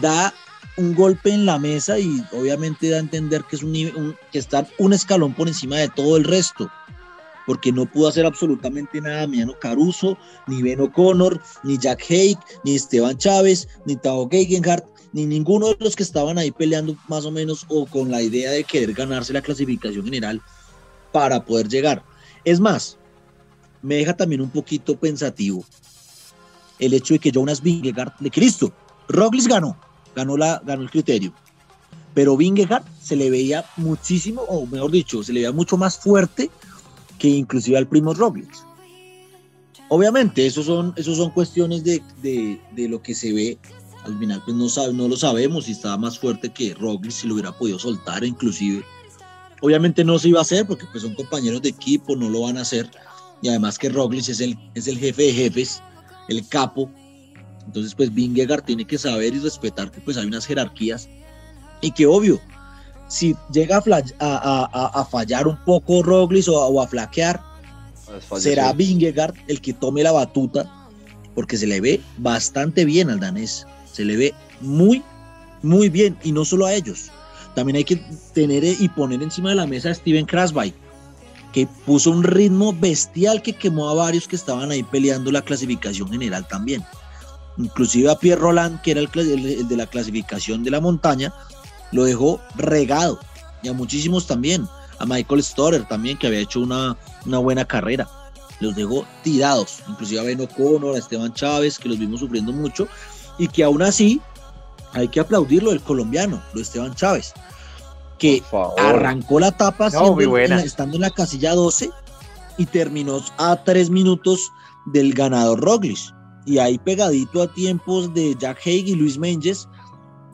da 0.00 0.32
un 0.76 0.94
golpe 0.94 1.32
en 1.32 1.44
la 1.44 1.58
mesa 1.58 1.98
y 1.98 2.22
obviamente 2.32 2.88
da 2.88 2.98
a 2.98 3.00
entender 3.00 3.44
que 3.44 3.56
es 3.56 3.62
un, 3.62 3.74
un- 3.96 4.16
que 4.30 4.38
están 4.38 4.68
un 4.78 4.92
escalón 4.92 5.34
por 5.34 5.48
encima 5.48 5.76
de 5.76 5.88
todo 5.88 6.16
el 6.16 6.24
resto. 6.24 6.70
Porque 7.48 7.72
no 7.72 7.86
pudo 7.86 8.08
hacer 8.08 8.26
absolutamente 8.26 9.00
nada 9.00 9.26
Miano 9.26 9.58
Caruso, 9.58 10.18
ni 10.46 10.60
Ben 10.60 10.82
O'Connor, 10.82 11.40
ni 11.64 11.78
Jack 11.78 12.04
Haig, 12.10 12.36
ni 12.62 12.74
Esteban 12.74 13.16
Chávez, 13.16 13.66
ni 13.86 13.96
Tao 13.96 14.28
Geigenhardt, 14.28 14.84
ni 15.14 15.24
ninguno 15.24 15.68
de 15.68 15.76
los 15.80 15.96
que 15.96 16.02
estaban 16.02 16.36
ahí 16.36 16.50
peleando 16.50 16.94
más 17.08 17.24
o 17.24 17.30
menos 17.30 17.64
o 17.68 17.86
con 17.86 18.10
la 18.10 18.20
idea 18.20 18.50
de 18.50 18.64
querer 18.64 18.92
ganarse 18.92 19.32
la 19.32 19.40
clasificación 19.40 20.04
general 20.04 20.42
para 21.10 21.42
poder 21.42 21.68
llegar. 21.68 22.04
Es 22.44 22.60
más, 22.60 22.98
me 23.80 23.94
deja 23.94 24.14
también 24.14 24.42
un 24.42 24.50
poquito 24.50 24.98
pensativo 24.98 25.64
el 26.78 26.92
hecho 26.92 27.14
de 27.14 27.18
que 27.20 27.32
Jonas 27.32 27.62
Vingegaard, 27.62 28.12
de 28.20 28.30
Cristo, 28.30 28.74
Roglic 29.08 29.48
ganó, 29.48 29.80
ganó, 30.14 30.36
la, 30.36 30.60
ganó 30.66 30.82
el 30.82 30.90
criterio, 30.90 31.32
pero 32.14 32.36
Vingegaard 32.36 32.84
se 33.00 33.16
le 33.16 33.30
veía 33.30 33.64
muchísimo, 33.76 34.42
o 34.42 34.66
mejor 34.66 34.90
dicho, 34.90 35.22
se 35.22 35.32
le 35.32 35.40
veía 35.40 35.52
mucho 35.52 35.76
más 35.76 35.98
fuerte 35.98 36.50
que 37.18 37.28
inclusive 37.28 37.76
al 37.78 37.88
primo 37.88 38.14
Roglic. 38.14 38.50
Obviamente, 39.90 40.46
eso 40.46 40.62
son, 40.62 40.92
eso 40.96 41.14
son 41.14 41.30
cuestiones 41.30 41.82
de, 41.84 42.02
de- 42.22 42.60
de 42.72 42.88
lo 42.88 43.02
que 43.02 43.14
se 43.14 43.32
ve. 43.32 43.58
Al 44.04 44.18
final, 44.18 44.42
pues 44.44 44.56
no, 44.56 44.68
sabe, 44.68 44.92
no 44.92 45.08
lo 45.08 45.16
sabemos 45.16 45.64
si 45.64 45.72
estaba 45.72 45.96
más 45.96 46.18
fuerte 46.18 46.50
que 46.50 46.74
Roglic, 46.74 47.10
si 47.10 47.26
lo 47.26 47.34
hubiera 47.34 47.52
podido 47.52 47.78
soltar, 47.78 48.22
inclusive. 48.24 48.84
Obviamente 49.60 50.04
no 50.04 50.18
se 50.18 50.28
iba 50.28 50.38
a 50.38 50.42
hacer 50.42 50.66
porque 50.66 50.86
pues 50.92 51.02
son 51.02 51.14
compañeros 51.14 51.62
de 51.62 51.70
equipo, 51.70 52.14
no 52.14 52.28
lo 52.28 52.42
van 52.42 52.58
a 52.58 52.62
hacer. 52.62 52.90
Y 53.42 53.48
además 53.48 53.78
que 53.78 53.88
Roglic 53.88 54.28
es 54.28 54.40
el, 54.40 54.56
es 54.74 54.86
el 54.88 54.98
jefe 54.98 55.22
de 55.22 55.32
jefes, 55.32 55.82
el 56.28 56.46
capo. 56.48 56.90
Entonces, 57.66 57.94
pues 57.94 58.12
Vingegaard 58.14 58.64
tiene 58.64 58.84
que 58.86 58.98
saber 58.98 59.34
y 59.34 59.38
respetar 59.40 59.90
que 59.90 60.00
pues 60.00 60.16
hay 60.16 60.26
unas 60.26 60.46
jerarquías 60.46 61.08
y 61.80 61.90
que 61.92 62.06
obvio, 62.06 62.40
si 63.08 63.34
llega 63.52 63.76
a, 63.78 63.80
a- 63.80 64.02
a- 64.20 64.70
a- 64.72 65.00
a 65.00 65.04
fallar 65.04 65.46
un 65.48 65.56
poco 65.64 66.02
Roglic 66.02 66.48
o, 66.48 66.58
a- 66.62 66.66
o 66.68 66.80
a 66.80 66.86
flaquear, 66.86 67.40
será 68.40 68.72
Vingegaard 68.72 69.34
el 69.48 69.60
que 69.60 69.72
tome 69.72 70.02
la 70.02 70.12
batuta 70.12 70.70
porque 71.34 71.56
se 71.56 71.66
le 71.66 71.80
ve 71.80 72.00
bastante 72.18 72.84
bien 72.84 73.10
al 73.10 73.20
danés, 73.20 73.66
se 73.92 74.04
le 74.04 74.16
ve 74.16 74.34
muy, 74.60 75.02
muy 75.62 75.88
bien 75.88 76.16
y 76.24 76.32
no 76.32 76.44
solo 76.44 76.66
a 76.66 76.74
ellos. 76.74 77.10
También 77.54 77.76
hay 77.76 77.84
que 77.84 77.96
tener 78.34 78.64
y 78.64 78.88
poner 78.88 79.22
encima 79.22 79.50
de 79.50 79.56
la 79.56 79.66
mesa 79.66 79.90
a 79.90 79.94
Steven 79.94 80.26
Krasbike, 80.26 80.74
que 81.52 81.66
puso 81.86 82.10
un 82.10 82.22
ritmo 82.24 82.72
bestial 82.72 83.40
que 83.42 83.52
quemó 83.52 83.88
a 83.88 83.94
varios 83.94 84.26
que 84.28 84.36
estaban 84.36 84.70
ahí 84.70 84.82
peleando 84.82 85.30
la 85.32 85.42
clasificación 85.42 86.10
general 86.10 86.46
también. 86.48 86.84
Inclusive 87.56 88.10
a 88.10 88.18
Pierre 88.18 88.40
Roland, 88.40 88.80
que 88.82 88.92
era 88.92 89.00
el, 89.00 89.10
cla- 89.10 89.22
el- 89.22 89.46
el 89.46 89.68
de 89.68 89.76
la 89.76 89.86
clasificación 89.86 90.62
de 90.62 90.70
la 90.70 90.80
montaña, 90.80 91.32
lo 91.92 92.04
dejó 92.04 92.40
regado. 92.56 93.18
Y 93.62 93.68
a 93.68 93.72
muchísimos 93.72 94.26
también. 94.26 94.66
A 95.00 95.06
Michael 95.06 95.42
Storer 95.42 95.86
también, 95.86 96.18
que 96.18 96.26
había 96.26 96.40
hecho 96.40 96.60
una, 96.60 96.96
una 97.24 97.38
buena 97.38 97.64
carrera. 97.64 98.08
Los 98.60 98.74
dejó 98.74 99.04
tirados. 99.22 99.80
Inclusive 99.88 100.20
a 100.20 100.24
Ben 100.24 100.40
O'Connor, 100.40 100.96
a 100.96 100.98
Esteban 100.98 101.32
Chávez, 101.32 101.78
que 101.78 101.88
los 101.88 101.98
vimos 101.98 102.20
sufriendo 102.20 102.52
mucho. 102.52 102.88
Y 103.38 103.46
que 103.48 103.62
aún 103.62 103.82
así 103.82 104.20
hay 104.92 105.08
que 105.08 105.20
aplaudirlo 105.20 105.70
del 105.70 105.80
colombiano, 105.82 106.42
lo 106.52 106.56
de 106.58 106.62
Esteban 106.62 106.94
Chávez. 106.94 107.32
Que 108.18 108.42
arrancó 108.78 109.38
la 109.38 109.48
etapa 109.48 109.90
No, 109.90 110.14
buena. 110.14 110.60
estando 110.62 110.96
en 110.96 111.02
la 111.02 111.10
casilla 111.10 111.54
12 111.54 111.90
y 112.56 112.66
terminó 112.66 113.20
a 113.36 113.62
tres 113.62 113.90
minutos 113.90 114.50
del 114.86 115.14
ganador 115.14 115.60
Roglic. 115.60 115.98
Y 116.44 116.58
ahí 116.58 116.78
pegadito 116.78 117.42
a 117.42 117.52
tiempos 117.54 118.12
de 118.14 118.34
Jack 118.36 118.58
Haig 118.66 118.88
y 118.88 118.94
Luis 118.96 119.18
Menges, 119.18 119.68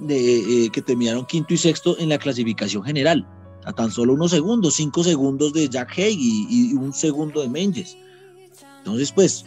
de, 0.01 0.65
eh, 0.65 0.71
que 0.71 0.83
terminaron 0.83 1.27
quinto 1.27 1.55
y 1.55 1.57
sexto 1.57 1.99
en 1.99 2.09
la 2.09 2.19
clasificación 2.19 2.83
general. 2.83 3.27
A 3.65 3.73
tan 3.73 3.91
solo 3.91 4.13
unos 4.13 4.31
segundos, 4.31 4.75
cinco 4.75 5.03
segundos 5.03 5.53
de 5.53 5.69
Jack 5.69 5.99
Haig 5.99 6.19
y, 6.19 6.75
un 6.75 6.93
segundo 6.93 7.41
de 7.41 7.49
Menges. 7.49 7.97
Entonces, 8.79 9.11
pues, 9.11 9.45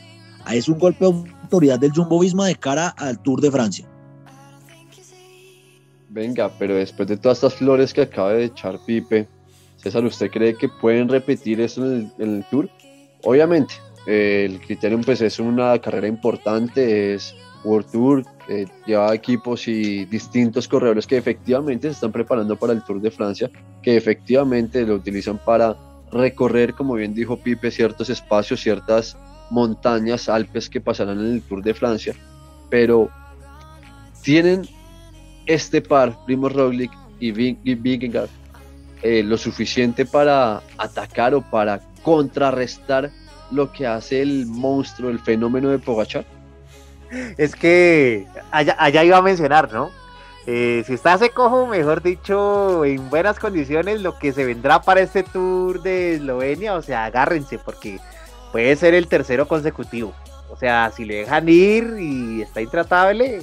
es 0.52 0.68
un 0.68 0.80
golpe 0.80 1.06
de 1.06 1.12
autoridad 1.44 1.80
del 1.80 1.92
Jumbo 1.92 2.20
Visma 2.20 2.48
de 2.48 2.56
cara 2.56 2.90
al 2.98 3.22
Tour 3.22 3.42
de 3.42 3.52
Francia. 3.52 3.88
Venga, 6.10 6.52
pero 6.58 6.76
después 6.76 7.08
de 7.08 7.18
todas 7.18 7.38
estas 7.38 7.56
flores 7.56 7.94
que 7.94 8.02
acaba 8.02 8.34
de 8.34 8.46
echar 8.46 8.80
Pipe, 8.86 9.28
César, 9.76 10.04
¿usted 10.04 10.32
cree 10.32 10.56
que 10.56 10.68
pueden 10.68 11.10
repetir 11.10 11.62
eso 11.62 11.86
en 11.86 12.12
el, 12.18 12.24
en 12.24 12.36
el 12.38 12.46
Tour? 12.50 12.70
Obviamente, 13.24 13.76
eh, 14.08 14.48
el 14.50 14.62
Criterium 14.62 15.04
pues 15.04 15.22
es 15.22 15.38
una 15.38 15.78
carrera 15.80 16.08
importante, 16.08 17.14
es 17.14 17.36
World 17.64 17.92
Tour, 17.92 18.26
eh, 18.50 18.66
lleva 18.86 19.14
equipos 19.14 19.68
y 19.68 20.06
distintos 20.06 20.68
corredores 20.68 21.06
que 21.06 21.18
efectivamente 21.18 21.88
se 21.88 21.94
están 21.94 22.12
preparando 22.12 22.56
para 22.56 22.74
el 22.74 22.84
Tour 22.84 23.02
de 23.02 23.12
Francia, 23.12 23.50
que 23.82 23.98
efectivamente 23.98 24.86
lo 24.86 24.96
utilizan 24.96 25.38
para 25.38 25.76
recorrer, 26.12 26.74
como 26.74 26.94
bien 26.94 27.14
dijo 27.14 27.38
Pipe, 27.38 27.72
ciertos 27.72 28.10
espacios, 28.10 28.62
ciertas 28.62 29.18
montañas, 29.50 30.30
Alpes 30.30 30.70
que 30.70 30.82
pasarán 30.82 31.20
en 31.20 31.34
el 31.34 31.42
Tour 31.42 31.62
de 31.62 31.74
Francia, 31.74 32.14
pero 32.70 33.10
tienen 34.22 34.68
este 35.46 35.82
par, 35.82 36.18
Primo 36.26 36.50
Roglic 36.50 36.92
y 37.20 37.32
Vingegaard, 37.32 38.30
eh, 39.02 39.24
lo 39.24 39.38
suficiente 39.38 40.06
para 40.06 40.62
atacar 40.78 41.34
o 41.34 41.42
para 41.42 41.82
contrarrestar 42.02 43.12
lo 43.52 43.72
que 43.72 43.86
hace 43.88 44.22
el 44.22 44.46
monstruo, 44.46 45.10
el 45.10 45.20
fenómeno 45.20 45.70
de 45.70 45.80
Pogachar? 45.80 46.26
Es 47.38 47.56
que 47.56 48.28
allá, 48.52 49.04
iba 49.04 49.18
a 49.18 49.22
mencionar, 49.22 49.72
¿no? 49.72 49.92
Eh, 50.46 50.84
si 50.88 50.94
está 50.94 51.18
cojo, 51.30 51.68
mejor 51.68 52.02
dicho, 52.02 52.86
en 52.86 53.10
buenas 53.10 53.38
condiciones, 53.38 54.02
lo 54.02 54.18
que 54.18 54.32
se 54.32 54.46
vendrá 54.46 54.82
para 54.82 55.02
este 55.02 55.24
tour 55.24 55.82
de 55.82 56.16
Eslovenia, 56.16 56.76
o 56.76 56.82
sea, 56.82 57.06
agárrense, 57.06 57.60
porque 57.60 58.00
puede 58.52 58.76
ser 58.78 58.94
el 58.94 59.08
tercero 59.08 59.48
consecutivo. 59.48 60.14
O 60.50 60.56
sea, 60.56 60.92
si 60.96 61.06
le 61.06 61.18
dejan 61.18 61.50
ir 61.50 61.98
y 62.00 62.42
está 62.42 62.62
intratable, 62.62 63.42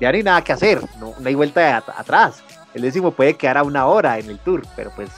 ya 0.00 0.10
no 0.10 0.16
hay 0.16 0.22
nada 0.22 0.42
que 0.42 0.52
hacer, 0.52 0.80
no, 0.98 1.14
hay 1.24 1.34
vuelta 1.34 1.76
atrás. 1.76 2.42
El 2.74 2.82
décimo 2.82 3.10
puede 3.10 3.34
quedar 3.34 3.58
a 3.58 3.62
una 3.62 3.86
hora 3.86 4.18
en 4.18 4.28
el 4.28 4.38
tour, 4.38 4.62
pero 4.74 4.90
pues 4.94 5.10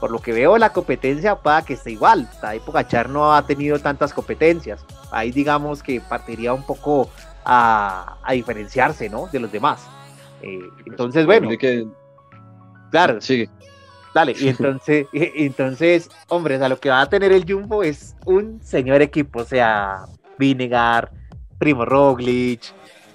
por 0.00 0.10
lo 0.10 0.18
que 0.18 0.32
veo 0.32 0.58
la 0.58 0.72
competencia 0.72 1.36
para 1.36 1.62
que 1.62 1.74
esté 1.74 1.92
igual. 1.92 2.28
Ahí 2.42 2.60
Pogachar 2.60 3.08
no 3.08 3.34
ha 3.34 3.46
tenido 3.46 3.78
tantas 3.78 4.12
competencias. 4.12 4.84
Ahí 5.10 5.30
digamos 5.30 5.82
que 5.82 6.00
partiría 6.00 6.52
un 6.52 6.64
poco 6.64 7.08
a, 7.46 8.18
diferenciarse, 8.32 9.08
¿no? 9.08 9.28
De 9.28 9.40
los 9.40 9.50
demás. 9.50 9.86
Eh, 10.42 10.58
entonces, 10.84 11.24
bueno. 11.24 11.48
Claro. 12.90 13.20
Sigue. 13.20 13.48
Dale, 14.14 14.34
y 14.38 14.48
entonces, 14.48 15.06
entonces, 15.12 16.10
hombre, 16.28 16.62
o 16.62 16.68
lo 16.68 16.78
que 16.78 16.88
va 16.88 17.02
a 17.02 17.08
tener 17.08 17.32
el 17.32 17.44
Jumbo 17.50 17.82
es 17.82 18.16
un 18.24 18.60
señor 18.62 19.02
equipo, 19.02 19.40
o 19.40 19.44
sea, 19.44 20.06
Vinegar, 20.38 21.12
Primo 21.58 21.84
Roglic, 21.84 22.62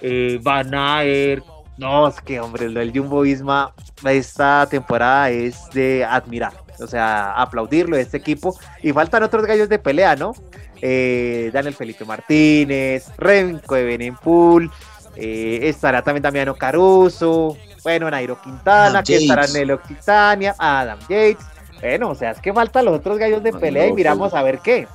eh, 0.01 0.39
Van 0.43 0.73
Aert, 0.75 1.43
no, 1.77 2.07
es 2.07 2.21
que, 2.21 2.39
hombre, 2.39 2.69
lo 2.69 2.79
del 2.79 2.95
Jumbo 2.95 3.21
Visma 3.21 3.73
esta 4.05 4.67
temporada 4.69 5.31
es 5.31 5.69
de 5.71 6.05
admirar 6.05 6.53
o 6.81 6.87
sea, 6.87 7.31
aplaudirlo 7.33 7.95
este 7.97 8.17
equipo. 8.17 8.57
Y 8.81 8.91
faltan 8.91 9.23
otros 9.23 9.45
gallos 9.45 9.69
de 9.69 9.79
pelea, 9.79 10.15
¿no? 10.15 10.33
Eh, 10.81 11.51
Daniel 11.53 11.75
Felipe 11.75 12.05
Martínez, 12.05 13.11
Renko 13.17 13.75
de 13.75 13.83
Benenpool, 13.83 14.71
eh, 15.15 15.59
estará 15.63 16.01
también 16.01 16.23
Damiano 16.23 16.55
Caruso, 16.55 17.55
bueno, 17.83 18.09
Nairo 18.09 18.41
Quintana, 18.41 19.03
que 19.03 19.17
estará 19.17 19.45
Nelo 19.47 19.81
Quintania, 19.81 20.55
Adam 20.57 20.99
Yates. 21.01 21.45
Bueno, 21.79 22.09
o 22.09 22.15
sea, 22.15 22.31
es 22.31 22.39
que 22.39 22.53
faltan 22.53 22.85
los 22.85 22.95
otros 22.95 23.17
gallos 23.17 23.43
de 23.43 23.53
pelea 23.53 23.87
y 23.87 23.93
miramos 23.93 24.33
a 24.33 24.43
ver 24.43 24.59
qué. 24.59 24.87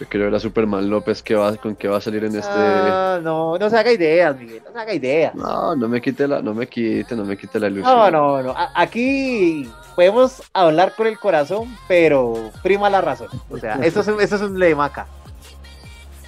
Yo 0.00 0.08
quiero 0.08 0.26
ver 0.26 0.34
a 0.34 0.40
Superman 0.40 0.88
López 0.90 1.22
que 1.22 1.34
va, 1.34 1.54
con 1.56 1.76
qué 1.76 1.88
va 1.88 1.98
a 1.98 2.00
salir 2.00 2.24
en 2.24 2.34
este. 2.34 2.50
Ah, 2.52 3.20
no, 3.22 3.56
no 3.56 3.70
se 3.70 3.76
haga 3.76 3.92
ideas, 3.92 4.36
Miguel, 4.36 4.62
no 4.64 4.72
se 4.72 4.78
haga 4.78 4.94
ideas. 4.94 5.34
No, 5.34 5.76
no 5.76 5.88
me 5.88 6.00
quite 6.00 6.26
la, 6.26 6.42
no 6.42 6.54
me 6.54 6.66
quite, 6.66 7.14
no 7.14 7.24
me 7.24 7.36
quite 7.36 7.60
la 7.60 7.68
ilusión. 7.68 7.94
No, 7.94 8.10
no, 8.10 8.42
no. 8.42 8.54
Aquí 8.74 9.70
podemos 9.94 10.42
hablar 10.52 10.94
con 10.96 11.06
el 11.06 11.18
corazón, 11.18 11.76
pero 11.88 12.50
prima 12.62 12.90
la 12.90 13.00
razón. 13.00 13.28
O 13.50 13.58
sea, 13.58 13.74
eso 13.82 14.00
es, 14.00 14.32
un 14.32 14.58
lema 14.58 14.86
acá. 14.86 15.06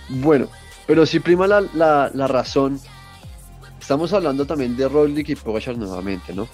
Bueno, 0.09 0.49
pero 0.87 1.07
si 1.07 1.21
prima 1.21 1.47
la, 1.47 1.63
la, 1.73 2.27
razón, 2.27 2.81
estamos 3.81 4.13
hablando 4.13 4.47
también 4.47 4.77
de 4.77 4.89
Roglic 4.89 5.31
y 5.31 5.37
Pogachar 5.37 5.77
nuevamente, 5.77 6.35
¿no? 6.35 6.47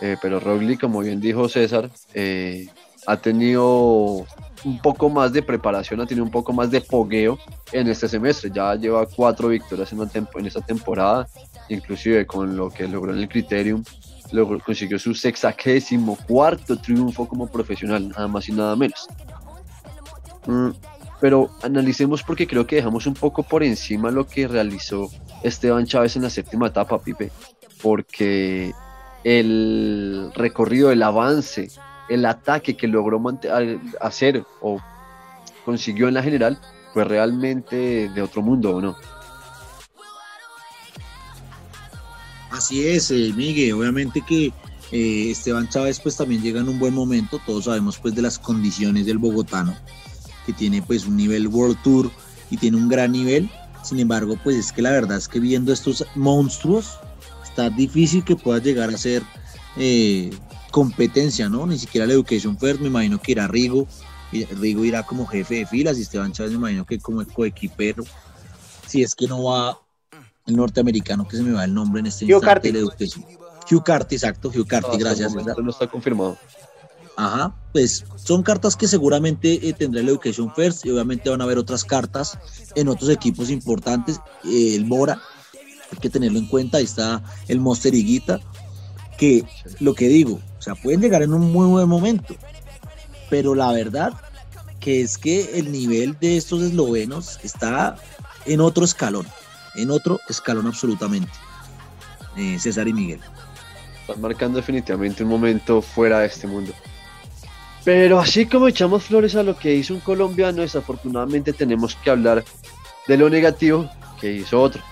Eh, 0.00 0.16
pero 0.20 0.40
Roglic, 0.40 0.80
como 0.80 1.00
bien 1.00 1.20
dijo 1.20 1.48
César, 1.48 1.90
eh, 2.12 2.68
ha 3.06 3.16
tenido 3.16 4.26
un 4.64 4.80
poco 4.82 5.08
más 5.08 5.32
de 5.32 5.42
preparación, 5.42 6.00
ha 6.00 6.06
tenido 6.06 6.24
un 6.24 6.30
poco 6.30 6.52
más 6.52 6.70
de 6.70 6.80
pogueo 6.80 7.38
en 7.72 7.88
este 7.88 8.08
semestre. 8.08 8.50
Ya 8.52 8.74
lleva 8.74 9.06
cuatro 9.06 9.48
victorias 9.48 9.92
en, 9.92 10.00
en 10.34 10.46
esta 10.46 10.60
temporada, 10.60 11.28
inclusive 11.68 12.26
con 12.26 12.56
lo 12.56 12.70
que 12.70 12.88
logró 12.88 13.12
en 13.12 13.20
el 13.20 13.28
Criterium 13.28 13.82
luego 14.32 14.58
consiguió 14.58 14.98
su 14.98 15.14
sexagésimo 15.14 16.16
cuarto 16.26 16.76
triunfo 16.76 17.28
como 17.28 17.46
profesional, 17.46 18.08
nada 18.08 18.28
más 18.28 18.48
y 18.48 18.52
nada 18.52 18.76
menos. 18.76 19.08
Mm, 20.46 20.70
pero 21.20 21.50
analicemos 21.62 22.22
porque 22.22 22.46
creo 22.46 22.66
que 22.66 22.76
dejamos 22.76 23.06
un 23.06 23.14
poco 23.14 23.42
por 23.42 23.62
encima 23.62 24.10
lo 24.10 24.26
que 24.26 24.46
realizó 24.48 25.08
Esteban 25.42 25.86
Chávez 25.86 26.16
en 26.16 26.22
la 26.22 26.30
séptima 26.30 26.68
etapa, 26.68 26.98
Pipe, 26.98 27.30
porque 27.82 28.72
el 29.24 30.30
recorrido, 30.34 30.90
el 30.92 31.02
avance, 31.02 31.68
el 32.08 32.24
ataque 32.26 32.76
que 32.76 32.86
logró 32.86 33.20
hacer 34.00 34.44
o 34.60 34.78
consiguió 35.64 36.08
en 36.08 36.14
la 36.14 36.22
general 36.22 36.58
fue 36.92 37.04
realmente 37.04 38.08
de 38.08 38.22
otro 38.22 38.42
mundo, 38.42 38.76
¿o 38.76 38.80
no? 38.80 38.96
Así 42.56 42.88
es, 42.88 43.10
eh, 43.10 43.34
Miguel. 43.36 43.74
Obviamente 43.74 44.22
que 44.26 44.46
eh, 44.90 45.30
Esteban 45.30 45.68
Chávez 45.68 46.00
pues 46.00 46.16
también 46.16 46.40
llega 46.40 46.60
en 46.60 46.70
un 46.70 46.78
buen 46.78 46.94
momento. 46.94 47.38
Todos 47.44 47.66
sabemos 47.66 47.98
pues 47.98 48.14
de 48.14 48.22
las 48.22 48.38
condiciones 48.38 49.04
del 49.04 49.18
bogotano, 49.18 49.76
que 50.46 50.54
tiene 50.54 50.80
pues 50.80 51.04
un 51.04 51.18
nivel 51.18 51.48
World 51.48 51.76
Tour 51.82 52.10
y 52.50 52.56
tiene 52.56 52.78
un 52.78 52.88
gran 52.88 53.12
nivel. 53.12 53.50
Sin 53.84 54.00
embargo, 54.00 54.38
pues 54.42 54.56
es 54.56 54.72
que 54.72 54.80
la 54.80 54.90
verdad 54.90 55.18
es 55.18 55.28
que 55.28 55.38
viendo 55.38 55.70
estos 55.70 56.06
monstruos, 56.14 56.98
está 57.44 57.68
difícil 57.68 58.24
que 58.24 58.36
pueda 58.36 58.58
llegar 58.58 58.88
a 58.88 58.96
ser 58.96 59.22
eh, 59.76 60.30
competencia, 60.70 61.50
¿no? 61.50 61.66
Ni 61.66 61.78
siquiera 61.78 62.06
la 62.06 62.14
Education 62.14 62.58
First, 62.58 62.80
me 62.80 62.88
imagino 62.88 63.20
que 63.20 63.32
irá 63.32 63.48
Rigo. 63.48 63.86
Rigo 64.32 64.82
irá 64.82 65.02
como 65.02 65.26
jefe 65.26 65.56
de 65.56 65.66
filas 65.66 65.98
y 65.98 66.02
Esteban 66.02 66.32
Chávez 66.32 66.52
me 66.52 66.58
imagino 66.58 66.86
que 66.86 66.98
como 66.98 67.22
coequipero. 67.26 68.02
Si 68.86 69.02
es 69.02 69.14
que 69.14 69.26
no 69.26 69.42
va 69.42 69.78
el 70.46 70.56
norteamericano 70.56 71.26
que 71.26 71.36
se 71.36 71.42
me 71.42 71.52
va 71.52 71.64
el 71.64 71.74
nombre 71.74 72.00
en 72.00 72.06
este 72.06 72.24
Hugh 72.24 72.42
instante. 72.42 72.72
Hugh 73.70 73.82
Carty, 73.82 74.14
exacto, 74.14 74.48
Hugh 74.48 74.66
Carty, 74.66 74.96
gracias. 74.96 75.34
No 75.34 75.70
está 75.70 75.86
confirmado. 75.88 76.38
Ajá, 77.16 77.54
pues 77.72 78.04
son 78.16 78.42
cartas 78.42 78.76
que 78.76 78.86
seguramente 78.86 79.66
eh, 79.66 79.72
tendrá 79.72 80.02
el 80.02 80.08
Education 80.10 80.52
First 80.54 80.84
y 80.84 80.90
obviamente 80.90 81.30
van 81.30 81.40
a 81.40 81.44
haber 81.44 81.56
otras 81.56 81.82
cartas 81.82 82.38
en 82.74 82.88
otros 82.88 83.08
equipos 83.10 83.50
importantes. 83.50 84.20
Eh, 84.44 84.74
el 84.76 84.84
Mora, 84.84 85.20
hay 85.90 85.98
que 85.98 86.10
tenerlo 86.10 86.38
en 86.38 86.46
cuenta, 86.46 86.76
ahí 86.78 86.84
está 86.84 87.22
el 87.48 87.58
Monster 87.58 87.94
Higuita, 87.94 88.38
que 89.16 89.44
lo 89.80 89.94
que 89.94 90.08
digo, 90.08 90.40
o 90.58 90.62
sea, 90.62 90.74
pueden 90.74 91.00
llegar 91.00 91.22
en 91.22 91.32
un 91.32 91.50
muy 91.50 91.66
buen 91.66 91.88
momento, 91.88 92.36
pero 93.30 93.54
la 93.54 93.72
verdad 93.72 94.12
que 94.78 95.00
es 95.00 95.16
que 95.16 95.58
el 95.58 95.72
nivel 95.72 96.18
de 96.20 96.36
estos 96.36 96.62
eslovenos 96.62 97.40
está 97.42 97.96
en 98.44 98.60
otro 98.60 98.84
escalón 98.84 99.26
en 99.76 99.90
otro 99.90 100.20
escalón 100.28 100.66
absolutamente. 100.66 101.32
Eh, 102.36 102.58
César 102.58 102.88
y 102.88 102.92
Miguel. 102.92 103.20
Están 104.00 104.20
marcando 104.20 104.58
definitivamente 104.58 105.22
un 105.22 105.30
momento 105.30 105.82
fuera 105.82 106.20
de 106.20 106.26
este 106.26 106.46
mundo. 106.46 106.72
Pero 107.84 108.18
así 108.18 108.46
como 108.46 108.68
echamos 108.68 109.04
flores 109.04 109.36
a 109.36 109.42
lo 109.42 109.56
que 109.56 109.74
hizo 109.74 109.94
un 109.94 110.00
colombiano, 110.00 110.62
desafortunadamente 110.62 111.52
tenemos 111.52 111.94
que 111.96 112.10
hablar 112.10 112.44
de 113.06 113.16
lo 113.16 113.30
negativo 113.30 113.88
que 114.20 114.32
hizo 114.32 114.60
otro. 114.60 114.82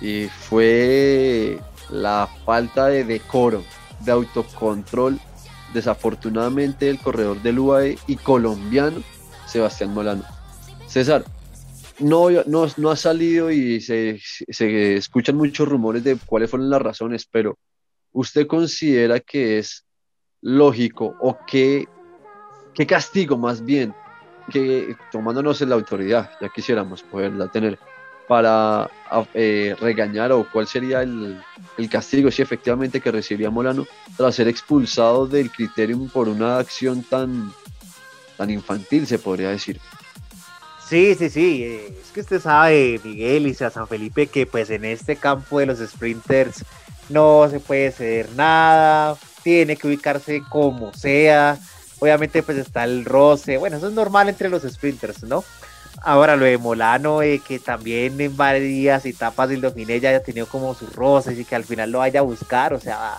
Y 0.00 0.28
fue 0.28 1.58
la 1.90 2.28
falta 2.44 2.86
de 2.86 3.04
decoro, 3.04 3.64
de 4.00 4.12
autocontrol, 4.12 5.18
desafortunadamente, 5.72 6.86
del 6.86 6.98
corredor 6.98 7.42
del 7.42 7.58
UAE 7.58 7.98
y 8.06 8.16
colombiano 8.16 9.02
Sebastián 9.46 9.92
Molano. 9.92 10.24
César, 10.86 11.24
no, 11.98 12.30
no, 12.46 12.66
no 12.76 12.90
ha 12.90 12.96
salido 12.96 13.50
y 13.50 13.80
se, 13.80 14.20
se, 14.20 14.96
escuchan 14.96 15.36
muchos 15.36 15.68
rumores 15.68 16.04
de 16.04 16.16
cuáles 16.26 16.50
fueron 16.50 16.70
las 16.70 16.82
razones, 16.82 17.26
pero 17.30 17.58
¿usted 18.12 18.46
considera 18.46 19.20
que 19.20 19.58
es 19.58 19.84
lógico 20.40 21.16
o 21.20 21.38
qué, 21.46 21.86
qué 22.74 22.86
castigo 22.86 23.36
más 23.38 23.64
bien, 23.64 23.94
que 24.50 24.96
tomándonos 25.10 25.62
en 25.62 25.70
la 25.70 25.76
autoridad, 25.76 26.30
ya 26.40 26.48
quisiéramos 26.48 27.02
poderla 27.02 27.48
tener, 27.48 27.78
para 28.26 28.90
eh, 29.34 29.76
regañar 29.78 30.32
o 30.32 30.48
cuál 30.50 30.66
sería 30.66 31.02
el, 31.02 31.40
el, 31.76 31.88
castigo 31.90 32.30
si 32.30 32.42
efectivamente 32.42 33.00
que 33.00 33.10
recibiría 33.10 33.50
Molano 33.50 33.86
tras 34.16 34.34
ser 34.34 34.48
expulsado 34.48 35.26
del 35.26 35.50
criterium 35.50 36.08
por 36.08 36.28
una 36.28 36.58
acción 36.58 37.02
tan, 37.02 37.52
tan 38.36 38.50
infantil, 38.50 39.06
se 39.06 39.18
podría 39.18 39.50
decir? 39.50 39.78
Sí, 40.88 41.14
sí, 41.14 41.30
sí. 41.30 41.64
Eh, 41.64 41.98
es 42.00 42.10
que 42.12 42.20
usted 42.20 42.40
sabe, 42.40 43.00
Miguel 43.02 43.46
y 43.46 43.54
San 43.54 43.88
Felipe, 43.88 44.26
que 44.26 44.46
pues 44.46 44.70
en 44.70 44.84
este 44.84 45.16
campo 45.16 45.58
de 45.58 45.66
los 45.66 45.78
sprinters 45.78 46.64
no 47.08 47.48
se 47.50 47.60
puede 47.60 47.90
ceder 47.90 48.30
nada, 48.36 49.16
tiene 49.42 49.76
que 49.76 49.86
ubicarse 49.86 50.42
como 50.48 50.92
sea. 50.94 51.58
obviamente 52.00 52.42
pues 52.42 52.58
está 52.58 52.84
el 52.84 53.04
roce, 53.04 53.56
bueno, 53.56 53.76
eso 53.76 53.88
es 53.88 53.94
normal 53.94 54.28
entre 54.28 54.48
los 54.48 54.62
sprinters, 54.62 55.22
¿no? 55.22 55.44
Ahora 56.02 56.36
lo 56.36 56.44
de 56.44 56.58
Molano, 56.58 57.22
eh, 57.22 57.40
que 57.46 57.58
también 57.58 58.20
en 58.20 58.36
varias 58.36 59.06
etapas 59.06 59.48
del 59.48 59.62
Dauphiné 59.62 60.00
ya 60.00 60.10
haya 60.10 60.22
tenido 60.22 60.46
como 60.46 60.74
sus 60.74 60.92
roces 60.94 61.38
y 61.38 61.44
que 61.44 61.54
al 61.54 61.64
final 61.64 61.90
lo 61.90 62.00
vaya 62.00 62.20
a 62.20 62.24
buscar, 62.24 62.74
o 62.74 62.80
sea, 62.80 63.18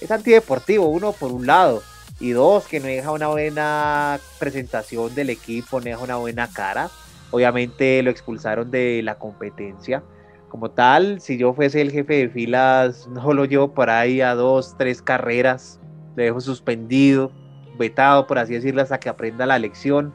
es 0.00 0.10
antideportivo, 0.10 0.86
uno 0.86 1.12
por 1.12 1.32
un 1.32 1.46
lado, 1.46 1.82
y 2.20 2.30
dos, 2.30 2.66
que 2.66 2.80
no 2.80 2.86
deja 2.86 3.12
una 3.12 3.28
buena 3.28 4.18
presentación 4.38 5.14
del 5.14 5.30
equipo, 5.30 5.78
no 5.78 5.84
deja 5.84 6.02
una 6.02 6.16
buena 6.16 6.48
cara. 6.48 6.90
Obviamente 7.30 8.02
lo 8.02 8.10
expulsaron 8.10 8.70
de 8.70 9.02
la 9.02 9.16
competencia. 9.16 10.02
Como 10.48 10.70
tal, 10.70 11.20
si 11.20 11.36
yo 11.36 11.52
fuese 11.52 11.80
el 11.80 11.92
jefe 11.92 12.14
de 12.14 12.28
filas, 12.28 13.06
no 13.10 13.32
lo 13.32 13.44
llevo 13.44 13.72
por 13.72 13.90
ahí 13.90 14.20
a 14.20 14.34
dos, 14.34 14.74
tres 14.76 15.02
carreras, 15.02 15.78
lo 16.16 16.22
dejo 16.22 16.40
suspendido, 16.40 17.30
vetado, 17.78 18.26
por 18.26 18.38
así 18.38 18.54
decirlo, 18.54 18.82
hasta 18.82 18.98
que 18.98 19.08
aprenda 19.08 19.46
la 19.46 19.58
lección. 19.58 20.12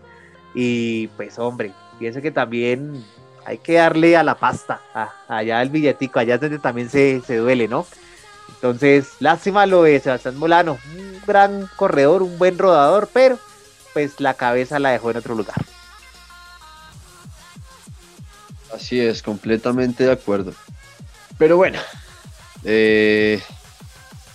Y 0.54 1.08
pues 1.16 1.40
hombre, 1.40 1.72
pienso 2.00 2.22
que 2.22 2.32
también 2.32 3.04
hay 3.46 3.58
que 3.58 3.74
darle 3.74 4.18
a 4.18 4.24
la 4.24 4.36
pasta, 4.36 4.82
allá 5.28 5.62
el 5.62 5.70
billetico, 5.70 6.20
allá 6.20 6.36
es 6.36 6.42
donde 6.42 6.60
también 6.60 6.90
se, 6.90 7.22
se 7.22 7.38
duele, 7.38 7.68
¿no? 7.68 7.86
Entonces, 8.56 9.14
lástima 9.20 9.66
lo 9.66 9.84
de 9.84 10.00
Sebastián 10.00 10.38
Molano, 10.38 10.78
un 10.96 11.22
gran 11.26 11.70
corredor, 11.76 12.24
un 12.24 12.38
buen 12.38 12.58
rodador, 12.58 13.10
pero 13.12 13.38
pues 13.94 14.20
la 14.20 14.34
cabeza 14.34 14.80
la 14.80 14.92
dejó 14.92 15.12
en 15.12 15.18
otro 15.18 15.36
lugar. 15.36 15.56
Así 18.74 19.00
es, 19.00 19.22
completamente 19.22 20.06
de 20.06 20.12
acuerdo. 20.12 20.54
Pero 21.38 21.58
bueno, 21.58 21.80
eh, 22.64 23.42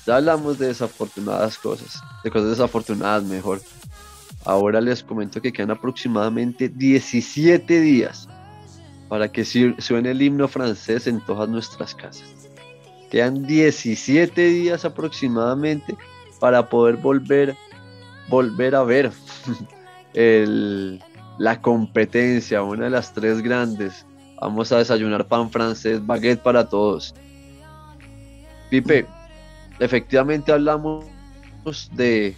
ya 0.07 0.17
hablamos 0.17 0.59
de 0.59 0.69
desafortunadas 0.69 1.59
cosas, 1.59 2.01
de 2.23 2.31
cosas 2.31 2.51
desafortunadas 2.51 3.25
mejor. 3.25 3.61
Ahora 4.45 4.81
les 4.81 5.03
comento 5.03 5.43
que 5.43 5.53
quedan 5.53 5.73
aproximadamente 5.73 6.69
17 6.69 7.81
días 7.81 8.29
para 9.09 9.31
que 9.31 9.45
suene 9.45 10.11
el 10.11 10.23
himno 10.23 10.49
francés 10.49 11.07
en 11.07 11.21
todas 11.25 11.49
nuestras 11.49 11.95
casas. 11.95 12.38
Quedan 13.11 13.47
17 13.47 14.49
días 14.49 14.85
aproximadamente 14.85 15.97
para 16.41 16.69
poder 16.69 16.97
volver, 16.97 17.57
volver 18.29 18.75
a 18.75 18.83
ver 18.83 19.11
la 21.39 21.61
competencia, 21.61 22.63
una 22.63 22.85
de 22.85 22.91
las 22.91 23.15
tres 23.15 23.43
grandes. 23.43 24.05
Vamos 24.41 24.71
a 24.73 24.79
desayunar 24.79 25.27
pan 25.27 25.51
francés, 25.51 26.05
baguette 26.05 26.43
para 26.43 26.69
todos. 26.69 27.15
Pipe, 28.71 29.07
efectivamente 29.79 30.53
hablamos 30.53 31.07
de 31.93 32.37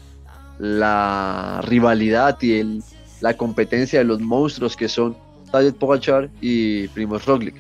la 0.59 1.61
rivalidad 1.65 2.41
y 2.43 2.81
la 3.21 3.37
competencia 3.37 3.99
de 3.99 4.05
los 4.05 4.21
monstruos 4.21 4.77
que 4.77 4.89
son 4.89 5.17
Tadej 5.51 5.75
Pogacar 5.75 6.31
y 6.41 6.89
Primoz 6.89 7.27
Roglic. 7.27 7.55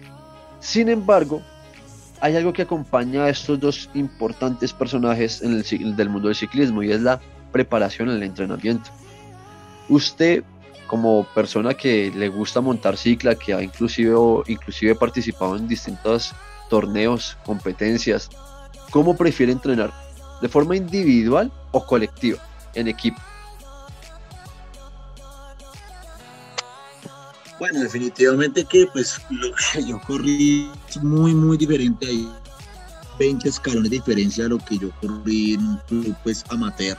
Sin 0.60 0.88
embargo, 0.88 1.42
hay 2.20 2.36
algo 2.36 2.52
que 2.52 2.62
acompaña 2.62 3.24
a 3.24 3.30
estos 3.30 3.58
dos 3.58 3.90
importantes 3.94 4.72
personajes 4.72 5.42
en 5.42 5.52
el, 5.54 5.96
del 5.96 6.08
mundo 6.10 6.28
del 6.28 6.36
ciclismo 6.36 6.82
y 6.82 6.92
es 6.92 7.00
la 7.00 7.20
preparación 7.50 8.10
en 8.10 8.16
el 8.16 8.22
entrenamiento. 8.22 8.90
Usted, 9.88 10.44
como 10.86 11.24
persona 11.34 11.74
que 11.74 12.12
le 12.14 12.28
gusta 12.28 12.60
montar 12.60 12.96
cicla, 12.96 13.34
que 13.34 13.54
ha 13.54 13.62
inclusive, 13.62 14.14
inclusive 14.46 14.94
participado 14.94 15.56
en 15.56 15.66
distintos 15.66 16.34
torneos, 16.68 17.36
competencias, 17.44 18.28
¿cómo 18.90 19.16
prefiere 19.16 19.52
entrenar? 19.52 19.92
¿De 20.42 20.48
forma 20.48 20.76
individual 20.76 21.50
o 21.72 21.84
colectiva, 21.84 22.38
en 22.74 22.88
equipo? 22.88 23.20
Bueno, 27.60 27.80
definitivamente 27.80 28.64
que 28.64 28.86
pues 28.86 29.20
lo 29.28 29.50
que 29.52 29.84
yo 29.86 30.00
corrí 30.06 30.68
es 30.88 31.02
muy, 31.02 31.34
muy 31.34 31.58
diferente. 31.58 32.06
Hay 32.06 32.28
20 33.18 33.48
escalones 33.48 33.90
de 33.90 33.98
diferencia 33.98 34.46
a 34.46 34.48
lo 34.48 34.58
que 34.58 34.78
yo 34.78 34.90
corrí 35.00 35.54
en 35.54 35.60
un 35.60 35.76
club 35.86 36.16
pues 36.24 36.42
amateur, 36.48 36.96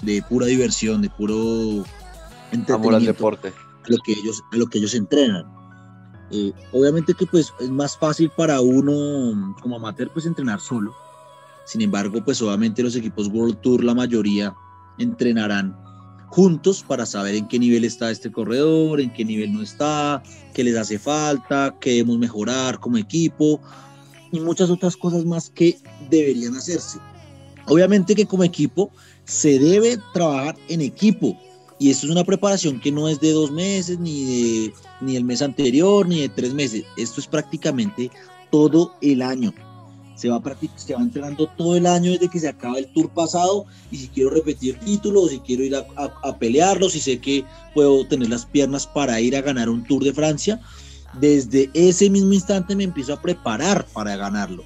de 0.00 0.22
pura 0.22 0.46
diversión, 0.46 1.02
de 1.02 1.10
puro 1.10 1.84
Amor 2.68 2.94
al 2.94 3.04
deporte. 3.04 3.48
A 3.48 3.88
lo 3.88 3.98
que 3.98 4.12
ellos, 4.12 4.42
a 4.50 4.56
lo 4.56 4.66
que 4.66 4.78
ellos 4.78 4.94
entrenan. 4.94 5.44
Eh, 6.30 6.52
obviamente 6.72 7.12
que 7.12 7.26
pues 7.26 7.52
es 7.60 7.70
más 7.70 7.96
fácil 7.96 8.30
para 8.30 8.60
uno 8.60 9.54
como 9.60 9.76
amateur 9.76 10.10
pues 10.10 10.24
entrenar 10.24 10.60
solo. 10.60 10.94
Sin 11.66 11.82
embargo, 11.82 12.24
pues 12.24 12.40
obviamente 12.40 12.82
los 12.82 12.96
equipos 12.96 13.28
World 13.28 13.60
Tour, 13.60 13.84
la 13.84 13.94
mayoría, 13.94 14.54
entrenarán 14.98 15.76
juntos 16.30 16.84
para 16.86 17.06
saber 17.06 17.34
en 17.34 17.48
qué 17.48 17.58
nivel 17.58 17.84
está 17.84 18.10
este 18.10 18.30
corredor, 18.30 19.00
en 19.00 19.12
qué 19.12 19.24
nivel 19.24 19.52
no 19.52 19.62
está, 19.62 20.22
qué 20.54 20.62
les 20.62 20.76
hace 20.76 20.98
falta, 20.98 21.76
qué 21.80 21.90
debemos 21.90 22.18
mejorar 22.18 22.78
como 22.78 22.96
equipo 22.96 23.60
y 24.30 24.38
muchas 24.38 24.70
otras 24.70 24.96
cosas 24.96 25.24
más 25.24 25.50
que 25.50 25.76
deberían 26.08 26.56
hacerse. 26.56 26.98
Obviamente 27.66 28.14
que 28.14 28.26
como 28.26 28.44
equipo 28.44 28.92
se 29.24 29.58
debe 29.58 29.98
trabajar 30.14 30.56
en 30.68 30.80
equipo 30.80 31.36
y 31.80 31.90
esto 31.90 32.06
es 32.06 32.12
una 32.12 32.24
preparación 32.24 32.78
que 32.78 32.92
no 32.92 33.08
es 33.08 33.20
de 33.20 33.32
dos 33.32 33.50
meses, 33.50 33.98
ni, 33.98 34.24
de, 34.24 34.74
ni 35.00 35.16
el 35.16 35.24
mes 35.24 35.42
anterior, 35.42 36.06
ni 36.06 36.20
de 36.20 36.28
tres 36.28 36.54
meses. 36.54 36.84
Esto 36.96 37.20
es 37.20 37.26
prácticamente 37.26 38.10
todo 38.50 38.94
el 39.00 39.22
año 39.22 39.52
se 40.20 40.28
va, 40.28 40.42
se 40.76 40.94
va 40.94 41.00
entrenando 41.00 41.46
todo 41.56 41.76
el 41.76 41.86
año 41.86 42.12
desde 42.12 42.28
que 42.28 42.38
se 42.38 42.48
acaba 42.48 42.78
el 42.78 42.86
tour 42.92 43.08
pasado 43.08 43.64
y 43.90 43.96
si 43.96 44.08
quiero 44.08 44.28
repetir 44.28 44.78
títulos, 44.80 45.30
si 45.30 45.38
quiero 45.38 45.64
ir 45.64 45.74
a, 45.74 45.86
a, 45.96 46.38
pelearlos, 46.38 46.92
si 46.92 47.00
sé 47.00 47.18
que 47.18 47.42
puedo 47.74 48.06
tener 48.06 48.28
las 48.28 48.44
piernas 48.44 48.86
para 48.86 49.18
ir 49.18 49.34
a 49.34 49.40
ganar 49.40 49.70
un 49.70 49.82
tour 49.84 50.04
de 50.04 50.12
Francia, 50.12 50.60
desde 51.18 51.70
ese 51.72 52.10
mismo 52.10 52.34
instante 52.34 52.76
me 52.76 52.84
empiezo 52.84 53.14
a 53.14 53.22
preparar 53.22 53.86
para 53.86 54.14
ganarlo. 54.16 54.62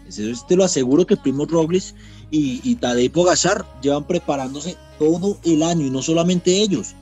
Entonces 0.00 0.46
te 0.46 0.56
lo 0.56 0.64
aseguro 0.64 1.06
que 1.06 1.16
Primo 1.16 1.46
Robles 1.46 1.94
y, 2.30 2.60
y 2.62 2.74
Tadej 2.74 3.10
Pogacar 3.10 3.64
llevan 3.80 4.06
preparándose 4.06 4.76
todo 4.98 5.38
el 5.44 5.62
año 5.62 5.86
y 5.86 5.90
no 5.90 6.02
solamente 6.02 6.50
ellos. 6.60 6.94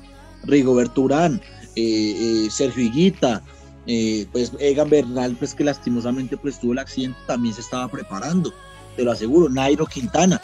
Rigoberto 0.45 1.03
Urán, 1.03 1.41
eh, 1.75 2.45
eh, 2.47 2.49
Sergio 2.53 2.85
Higuita, 2.85 3.43
eh, 3.87 4.27
pues 4.33 4.53
Egan 4.59 4.91
Bernal, 4.91 5.37
pues 5.37 5.55
que 5.55 5.65
lastimosamente 5.65 6.37
pues 6.37 6.59
tuvo 6.59 6.73
el 6.73 6.79
accidente, 6.79 7.19
también 7.27 7.55
se 7.55 7.61
estaba 7.61 7.89
preparando, 7.89 8.53
te 8.97 9.05
lo 9.05 9.13
aseguro, 9.13 9.49
Nairo 9.49 9.87
Quintana, 9.87 10.41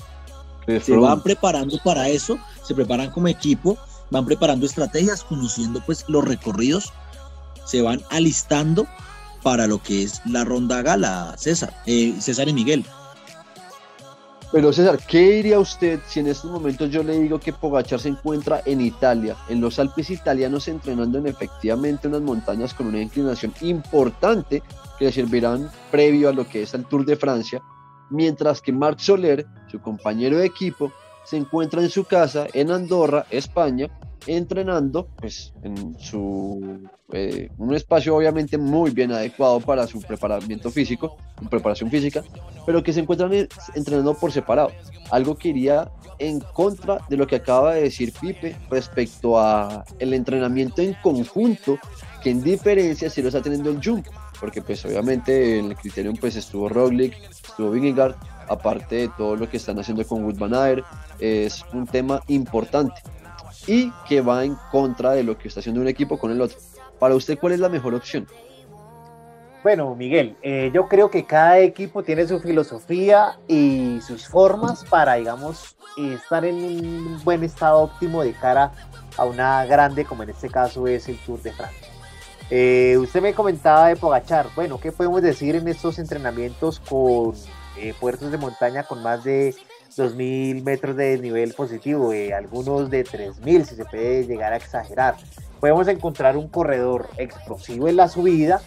se 0.66 0.96
van 0.96 1.22
preparando 1.22 1.78
para 1.84 2.08
eso, 2.08 2.38
se 2.62 2.74
preparan 2.74 3.10
como 3.10 3.28
equipo, 3.28 3.76
van 4.10 4.24
preparando 4.24 4.66
estrategias, 4.66 5.24
conociendo 5.24 5.82
pues 5.84 6.04
los 6.08 6.24
recorridos, 6.24 6.92
se 7.64 7.82
van 7.82 8.02
alistando 8.10 8.86
para 9.42 9.66
lo 9.66 9.82
que 9.82 10.04
es 10.04 10.20
la 10.26 10.44
ronda 10.44 10.82
gala, 10.82 11.34
César, 11.36 11.74
eh, 11.86 12.14
César 12.20 12.48
y 12.48 12.52
Miguel. 12.52 12.84
Pero 14.52 14.70
César, 14.70 14.98
¿qué 15.08 15.30
diría 15.30 15.58
usted 15.58 16.00
si 16.06 16.20
en 16.20 16.26
estos 16.26 16.50
momentos 16.50 16.90
yo 16.90 17.02
le 17.02 17.18
digo 17.18 17.40
que 17.40 17.54
Pogachar 17.54 17.98
se 17.98 18.10
encuentra 18.10 18.60
en 18.66 18.82
Italia, 18.82 19.34
en 19.48 19.62
los 19.62 19.78
Alpes 19.78 20.10
italianos, 20.10 20.68
entrenando 20.68 21.16
en 21.16 21.26
efectivamente 21.26 22.06
unas 22.06 22.20
montañas 22.20 22.74
con 22.74 22.88
una 22.88 23.00
inclinación 23.00 23.54
importante 23.62 24.62
que 24.98 25.06
le 25.06 25.12
servirán 25.12 25.70
previo 25.90 26.28
a 26.28 26.34
lo 26.34 26.46
que 26.46 26.64
es 26.64 26.74
el 26.74 26.84
Tour 26.84 27.06
de 27.06 27.16
Francia, 27.16 27.62
mientras 28.10 28.60
que 28.60 28.72
Marc 28.72 28.98
Soler, 28.98 29.46
su 29.70 29.80
compañero 29.80 30.36
de 30.36 30.44
equipo, 30.44 30.92
se 31.24 31.38
encuentra 31.38 31.80
en 31.80 31.88
su 31.88 32.04
casa 32.04 32.46
en 32.52 32.70
Andorra, 32.70 33.24
España, 33.30 33.88
entrenando 34.26 35.08
pues 35.16 35.52
en 35.62 35.98
su 35.98 36.88
eh, 37.12 37.50
un 37.58 37.74
espacio 37.74 38.16
obviamente 38.16 38.56
muy 38.56 38.90
bien 38.90 39.12
adecuado 39.12 39.60
para 39.60 39.86
su 39.86 40.00
preparamiento 40.00 40.70
físico, 40.70 41.16
su 41.38 41.48
preparación 41.48 41.90
física, 41.90 42.22
pero 42.64 42.82
que 42.82 42.92
se 42.92 43.00
encuentran 43.00 43.48
entrenando 43.74 44.14
por 44.14 44.32
separado, 44.32 44.72
algo 45.10 45.36
que 45.36 45.48
iría 45.48 45.90
en 46.18 46.40
contra 46.40 47.00
de 47.08 47.16
lo 47.16 47.26
que 47.26 47.36
acaba 47.36 47.74
de 47.74 47.82
decir 47.82 48.12
Pipe 48.18 48.56
respecto 48.70 49.38
a 49.38 49.84
el 49.98 50.14
entrenamiento 50.14 50.80
en 50.80 50.94
conjunto, 51.02 51.78
que 52.22 52.30
en 52.30 52.42
diferencia 52.42 53.10
si 53.10 53.20
lo 53.20 53.28
está 53.28 53.42
teniendo 53.42 53.70
el 53.70 53.84
Jump, 53.84 54.06
porque 54.40 54.62
pues 54.62 54.84
obviamente 54.84 55.58
en 55.58 55.66
el 55.66 55.76
criterio 55.76 56.12
pues 56.18 56.36
estuvo 56.36 56.68
Roglic, 56.68 57.14
estuvo 57.46 57.72
Vingegaard, 57.72 58.14
aparte 58.48 58.96
de 58.96 59.08
todo 59.18 59.36
lo 59.36 59.50
que 59.50 59.58
están 59.58 59.78
haciendo 59.78 60.06
con 60.06 60.24
Wood 60.24 60.38
Van 60.38 60.54
Aert, 60.54 60.84
es 61.18 61.64
un 61.72 61.86
tema 61.86 62.22
importante 62.28 63.02
y 63.66 63.90
que 64.08 64.20
va 64.20 64.44
en 64.44 64.56
contra 64.70 65.12
de 65.12 65.22
lo 65.22 65.38
que 65.38 65.48
está 65.48 65.60
haciendo 65.60 65.80
un 65.80 65.88
equipo 65.88 66.18
con 66.18 66.30
el 66.30 66.40
otro. 66.40 66.58
Para 66.98 67.14
usted, 67.14 67.38
¿cuál 67.38 67.52
es 67.52 67.60
la 67.60 67.68
mejor 67.68 67.94
opción? 67.94 68.26
Bueno, 69.62 69.94
Miguel, 69.94 70.36
eh, 70.42 70.72
yo 70.74 70.88
creo 70.88 71.08
que 71.10 71.24
cada 71.24 71.60
equipo 71.60 72.02
tiene 72.02 72.26
su 72.26 72.40
filosofía 72.40 73.38
y 73.46 74.00
sus 74.00 74.26
formas 74.26 74.84
para, 74.84 75.14
digamos, 75.14 75.76
estar 75.96 76.44
en 76.44 76.56
un 76.56 77.20
buen 77.22 77.44
estado 77.44 77.78
óptimo 77.78 78.24
de 78.24 78.32
cara 78.32 78.72
a 79.16 79.24
una 79.24 79.64
grande, 79.66 80.04
como 80.04 80.24
en 80.24 80.30
este 80.30 80.48
caso 80.48 80.88
es 80.88 81.08
el 81.08 81.16
Tour 81.18 81.40
de 81.42 81.52
Francia. 81.52 81.88
Eh, 82.50 82.98
usted 82.98 83.22
me 83.22 83.34
comentaba 83.34 83.88
de 83.88 83.96
Pogachar. 83.96 84.48
Bueno, 84.56 84.80
¿qué 84.80 84.90
podemos 84.90 85.22
decir 85.22 85.54
en 85.54 85.68
estos 85.68 85.98
entrenamientos 85.98 86.80
con 86.80 87.32
eh, 87.78 87.94
puertos 87.98 88.30
de 88.30 88.38
montaña 88.38 88.82
con 88.82 89.02
más 89.02 89.22
de 89.24 89.54
2.000 89.96 90.62
metros 90.62 90.96
de 90.96 91.18
nivel 91.18 91.54
positivo, 91.54 92.12
eh, 92.12 92.32
algunos 92.32 92.90
de 92.90 93.04
3.000 93.04 93.64
si 93.64 93.74
se 93.74 93.84
puede 93.84 94.26
llegar 94.26 94.52
a 94.52 94.56
exagerar. 94.56 95.16
Podemos 95.60 95.86
encontrar 95.88 96.36
un 96.36 96.48
corredor 96.48 97.08
explosivo 97.16 97.88
en 97.88 97.96
la 97.96 98.08
subida, 98.08 98.60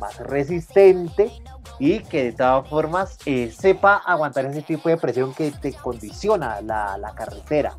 más 0.00 0.18
resistente 0.18 1.30
y 1.78 2.00
que 2.00 2.24
de 2.24 2.32
todas 2.32 2.68
formas 2.68 3.18
eh, 3.26 3.50
sepa 3.50 3.96
aguantar 3.96 4.46
ese 4.46 4.62
tipo 4.62 4.88
de 4.88 4.96
presión 4.96 5.34
que 5.34 5.50
te 5.50 5.72
condiciona 5.72 6.60
la, 6.60 6.96
la 6.98 7.14
carretera. 7.14 7.76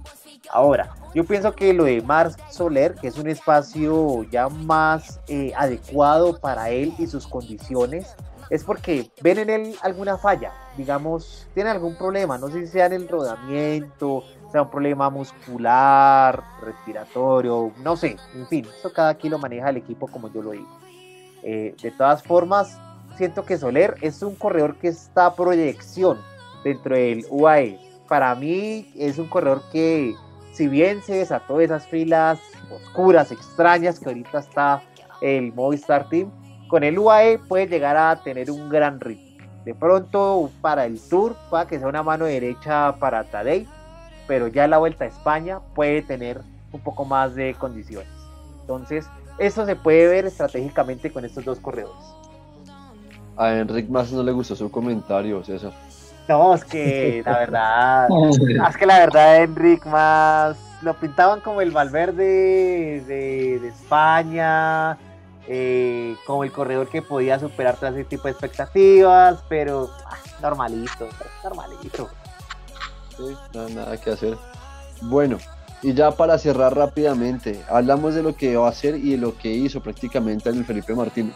Ahora, 0.52 0.96
yo 1.14 1.26
pienso 1.26 1.54
que 1.54 1.74
lo 1.74 1.84
de 1.84 2.02
Mars 2.02 2.36
Soler, 2.50 2.96
que 2.96 3.08
es 3.08 3.18
un 3.18 3.28
espacio 3.28 4.24
ya 4.32 4.50
más 4.50 5.20
eh, 5.28 5.52
adecuado 5.56 6.40
para 6.40 6.70
él 6.70 6.94
y 6.98 7.08
sus 7.08 7.28
condiciones, 7.28 8.16
es 8.50 8.64
porque 8.64 9.12
ven 9.22 9.38
en 9.40 9.50
él 9.50 9.76
alguna 9.82 10.18
falla, 10.18 10.52
digamos, 10.80 11.46
tiene 11.54 11.72
algún 11.72 11.98
problema, 11.98 12.38
no 12.38 12.48
sé 12.48 12.62
si 12.62 12.68
sea 12.68 12.86
en 12.86 12.94
el 12.94 13.10
rodamiento, 13.10 14.24
sea 14.50 14.62
un 14.62 14.70
problema 14.70 15.10
muscular, 15.10 16.42
respiratorio, 16.62 17.74
no 17.84 17.98
sé, 17.98 18.16
en 18.34 18.48
fin, 18.48 18.66
eso 18.80 18.94
cada 18.94 19.14
quien 19.16 19.32
lo 19.32 19.40
maneja 19.40 19.72
el 19.72 19.78
equipo 19.78 20.08
como 20.08 20.32
yo 20.32 20.42
lo 20.42 20.52
digo. 20.52 20.80
Eh, 21.44 21.76
de 21.82 21.92
todas 21.92 22.24
formas, 22.24 22.80
siento 23.18 23.44
que 23.44 23.58
Soler 23.58 23.96
es 24.00 24.24
un 24.24 24.36
corredor 24.36 24.78
que 24.78 24.88
está 24.88 25.26
a 25.26 25.36
proyección 25.36 26.18
dentro 26.64 26.96
del 26.96 27.26
UAE. 27.30 27.78
Para 28.08 28.34
mí 28.36 28.90
es 28.96 29.18
un 29.18 29.28
corredor 29.28 29.62
que, 29.74 30.16
si 30.54 30.70
bien 30.70 31.04
se 31.04 31.16
desató 31.16 31.58
de 31.58 31.66
esas 31.66 31.86
filas 31.88 32.40
oscuras, 32.72 33.34
extrañas 33.34 34.00
que 34.00 34.08
ahorita 34.08 34.40
está 34.40 34.82
el 35.22 35.52
Movistar 35.54 36.08
Team, 36.08 36.32
con 36.70 36.86
el 36.86 36.98
UAE 36.98 37.38
puede 37.40 37.68
llegar 37.68 37.98
a 37.98 38.24
tener 38.24 38.50
un 38.50 38.70
gran 38.70 39.02
ritmo. 39.02 39.29
De 39.66 39.76
pronto 39.76 40.50
para 40.62 40.86
el 40.86 41.00
Tour, 41.00 41.36
para 41.50 41.68
que 41.68 41.80
sea 41.80 41.88
una 41.88 42.04
mano 42.04 42.26
derecha 42.26 42.96
para 43.00 43.24
Tadej, 43.24 43.68
pero 44.28 44.48
ya 44.48 44.68
la 44.68 44.78
vuelta 44.78 45.06
a 45.06 45.08
España 45.08 45.60
puede 45.76 46.02
tener 46.02 46.42
un 46.72 46.80
poco 46.80 47.06
más 47.06 47.36
de 47.36 47.54
condiciones. 47.56 48.08
Entonces, 48.62 49.06
eso 49.38 49.66
se 49.66 49.76
puede 49.76 50.08
ver 50.08 50.26
estratégicamente 50.26 51.12
con 51.12 51.26
estos 51.26 51.44
dos 51.46 51.60
corredores. 51.60 52.02
A 53.38 53.54
Enric 53.54 53.90
más 53.90 54.12
no 54.12 54.22
le 54.22 54.32
gustó 54.32 54.56
su 54.56 54.70
comentario, 54.70 55.44
César. 55.44 55.72
No, 56.28 56.54
es 56.54 56.64
que 56.64 57.24
la 57.26 57.40
verdad, 57.40 58.08
es 58.70 58.78
que 58.78 58.86
la 58.86 59.00
verdad, 59.00 59.44
Enric 59.44 59.86
más 59.86 60.58
lo 60.82 60.94
pintaban 60.94 61.42
como 61.42 61.62
el 61.62 61.72
Valverde 61.72 63.02
de, 63.08 63.60
de 63.60 63.68
España, 63.68 64.98
eh, 65.52 66.16
como 66.28 66.44
el 66.44 66.52
corredor 66.52 66.88
que 66.90 67.02
podía 67.02 67.40
superar 67.40 67.76
todo 67.78 67.90
ese 67.90 68.04
tipo 68.04 68.26
de 68.26 68.32
expectativas, 68.32 69.40
pero 69.50 69.90
ah, 70.06 70.16
normalito, 70.44 71.08
normalito. 71.44 72.08
Sí, 73.18 73.36
no, 73.56 73.68
nada 73.70 73.98
que 73.98 74.12
hacer. 74.12 74.38
Bueno, 75.02 75.40
y 75.82 75.96
ya 75.96 76.12
para 76.12 76.38
cerrar 76.38 76.76
rápidamente, 76.76 77.66
hablamos 77.68 78.14
de 78.14 78.22
lo 78.22 78.36
que 78.36 78.56
va 78.58 78.68
a 78.68 78.70
hacer 78.70 78.96
y 78.96 79.12
de 79.12 79.18
lo 79.18 79.36
que 79.40 79.50
hizo 79.50 79.82
prácticamente 79.82 80.50
en 80.50 80.60
el 80.60 80.66
Felipe 80.66 80.94
Martínez. 80.94 81.34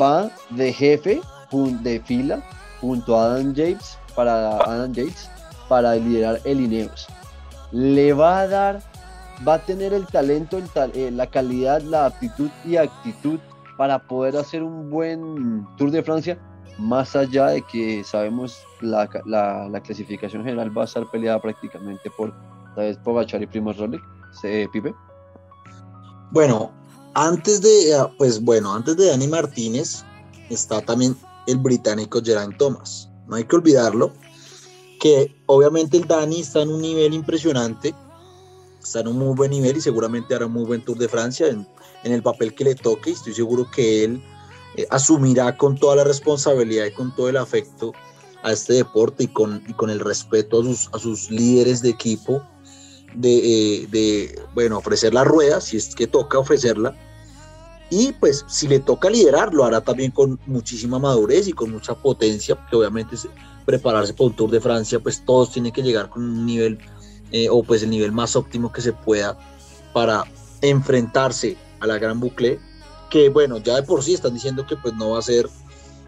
Va 0.00 0.30
de 0.50 0.72
jefe 0.72 1.20
de 1.50 2.00
fila 2.00 2.40
junto 2.80 3.18
a 3.18 3.24
Adam 3.24 3.52
Yates 3.52 3.98
para 4.14 4.58
Adam 4.58 4.92
Yates 4.92 5.28
para 5.68 5.96
liderar 5.96 6.40
el 6.44 6.60
Ineos. 6.60 7.08
Le 7.72 8.12
va 8.12 8.40
a 8.40 8.46
dar, 8.46 8.82
va 9.46 9.54
a 9.54 9.58
tener 9.64 9.92
el 9.92 10.06
talento, 10.06 10.58
eh, 10.94 11.10
la 11.10 11.26
calidad, 11.28 11.80
la 11.82 12.06
aptitud 12.06 12.50
y 12.64 12.76
actitud 12.76 13.38
para 13.76 13.98
poder 14.06 14.36
hacer 14.36 14.62
un 14.62 14.90
buen 14.90 15.66
Tour 15.76 15.90
de 15.90 16.02
Francia, 16.02 16.38
más 16.78 17.14
allá 17.14 17.46
de 17.48 17.62
que 17.62 18.02
sabemos 18.04 18.58
la, 18.80 19.08
la- 19.26 19.68
la 19.68 19.80
clasificación 19.80 20.42
general 20.44 20.76
va 20.76 20.82
a 20.82 20.84
estar 20.86 21.08
peleada 21.10 21.40
prácticamente 21.40 22.10
por 22.16 22.34
Tadej 22.74 22.98
Pogacar 23.02 23.42
y 23.42 23.46
Primoz 23.46 23.76
Roglic, 23.78 24.02
se- 24.40 24.68
Pipe. 24.72 24.94
Bueno, 26.30 26.72
antes 27.14 27.62
de, 27.62 27.94
ah, 27.94 28.08
pues 28.18 28.42
bueno, 28.42 28.74
antes 28.74 28.96
de 28.96 29.06
Dani 29.10 29.28
Martínez 29.28 30.04
está 30.50 30.80
también 30.80 31.16
el 31.46 31.58
británico 31.58 32.20
Geraint 32.22 32.56
Thomas. 32.58 33.08
No 33.26 33.36
hay 33.36 33.44
que 33.44 33.56
olvidarlo, 33.56 34.12
que 35.00 35.34
obviamente 35.46 35.96
el 35.96 36.06
Dani 36.06 36.40
está 36.40 36.62
en 36.62 36.70
un 36.70 36.82
nivel 36.82 37.14
impresionante, 37.14 37.94
está 38.82 39.00
en 39.00 39.08
un 39.08 39.18
muy 39.18 39.34
buen 39.34 39.50
nivel 39.50 39.76
y 39.76 39.80
seguramente 39.80 40.34
hará 40.34 40.46
un 40.46 40.52
muy 40.52 40.64
buen 40.64 40.84
Tour 40.84 40.98
de 40.98 41.08
Francia 41.08 41.48
en, 41.48 41.66
en 42.04 42.12
el 42.12 42.22
papel 42.22 42.54
que 42.54 42.64
le 42.64 42.74
toque 42.74 43.10
y 43.10 43.12
estoy 43.14 43.34
seguro 43.34 43.70
que 43.70 44.04
él 44.04 44.22
eh, 44.76 44.86
asumirá 44.90 45.56
con 45.56 45.76
toda 45.76 45.96
la 45.96 46.04
responsabilidad 46.04 46.86
y 46.86 46.92
con 46.92 47.14
todo 47.14 47.28
el 47.28 47.36
afecto 47.36 47.92
a 48.42 48.52
este 48.52 48.74
deporte 48.74 49.24
y 49.24 49.28
con, 49.28 49.62
y 49.66 49.72
con 49.72 49.90
el 49.90 50.00
respeto 50.00 50.60
a 50.60 50.64
sus, 50.64 50.90
a 50.92 50.98
sus 50.98 51.30
líderes 51.30 51.82
de 51.82 51.90
equipo 51.90 52.42
de, 53.14 53.38
eh, 53.82 53.86
de, 53.90 54.42
bueno, 54.54 54.78
ofrecer 54.78 55.14
la 55.14 55.24
rueda, 55.24 55.60
si 55.60 55.76
es 55.76 55.94
que 55.94 56.06
toca 56.06 56.38
ofrecerla. 56.38 56.94
Y 57.90 58.12
pues 58.12 58.44
si 58.48 58.68
le 58.68 58.80
toca 58.80 59.08
liderar, 59.08 59.54
lo 59.54 59.64
hará 59.64 59.80
también 59.80 60.10
con 60.10 60.38
muchísima 60.46 60.98
madurez 60.98 61.48
y 61.48 61.52
con 61.52 61.70
mucha 61.70 61.94
potencia, 61.94 62.54
porque 62.54 62.76
obviamente 62.76 63.14
es 63.14 63.26
prepararse 63.64 64.12
para 64.12 64.26
un 64.26 64.36
Tour 64.36 64.50
de 64.50 64.60
Francia, 64.60 65.00
pues 65.00 65.24
todos 65.24 65.52
tienen 65.52 65.72
que 65.72 65.82
llegar 65.82 66.10
con 66.10 66.22
un 66.22 66.46
nivel, 66.46 66.78
eh, 67.32 67.48
o 67.50 67.62
pues 67.62 67.82
el 67.82 67.90
nivel 67.90 68.12
más 68.12 68.36
óptimo 68.36 68.72
que 68.72 68.80
se 68.80 68.92
pueda 68.92 69.36
para 69.92 70.24
enfrentarse 70.60 71.56
a 71.80 71.86
la 71.86 71.98
Gran 71.98 72.20
Bucle, 72.20 72.58
que 73.10 73.28
bueno, 73.28 73.58
ya 73.58 73.76
de 73.76 73.82
por 73.82 74.02
sí 74.02 74.14
están 74.14 74.34
diciendo 74.34 74.66
que 74.66 74.76
pues 74.76 74.94
no 74.94 75.10
va 75.10 75.18
a 75.18 75.22
ser 75.22 75.48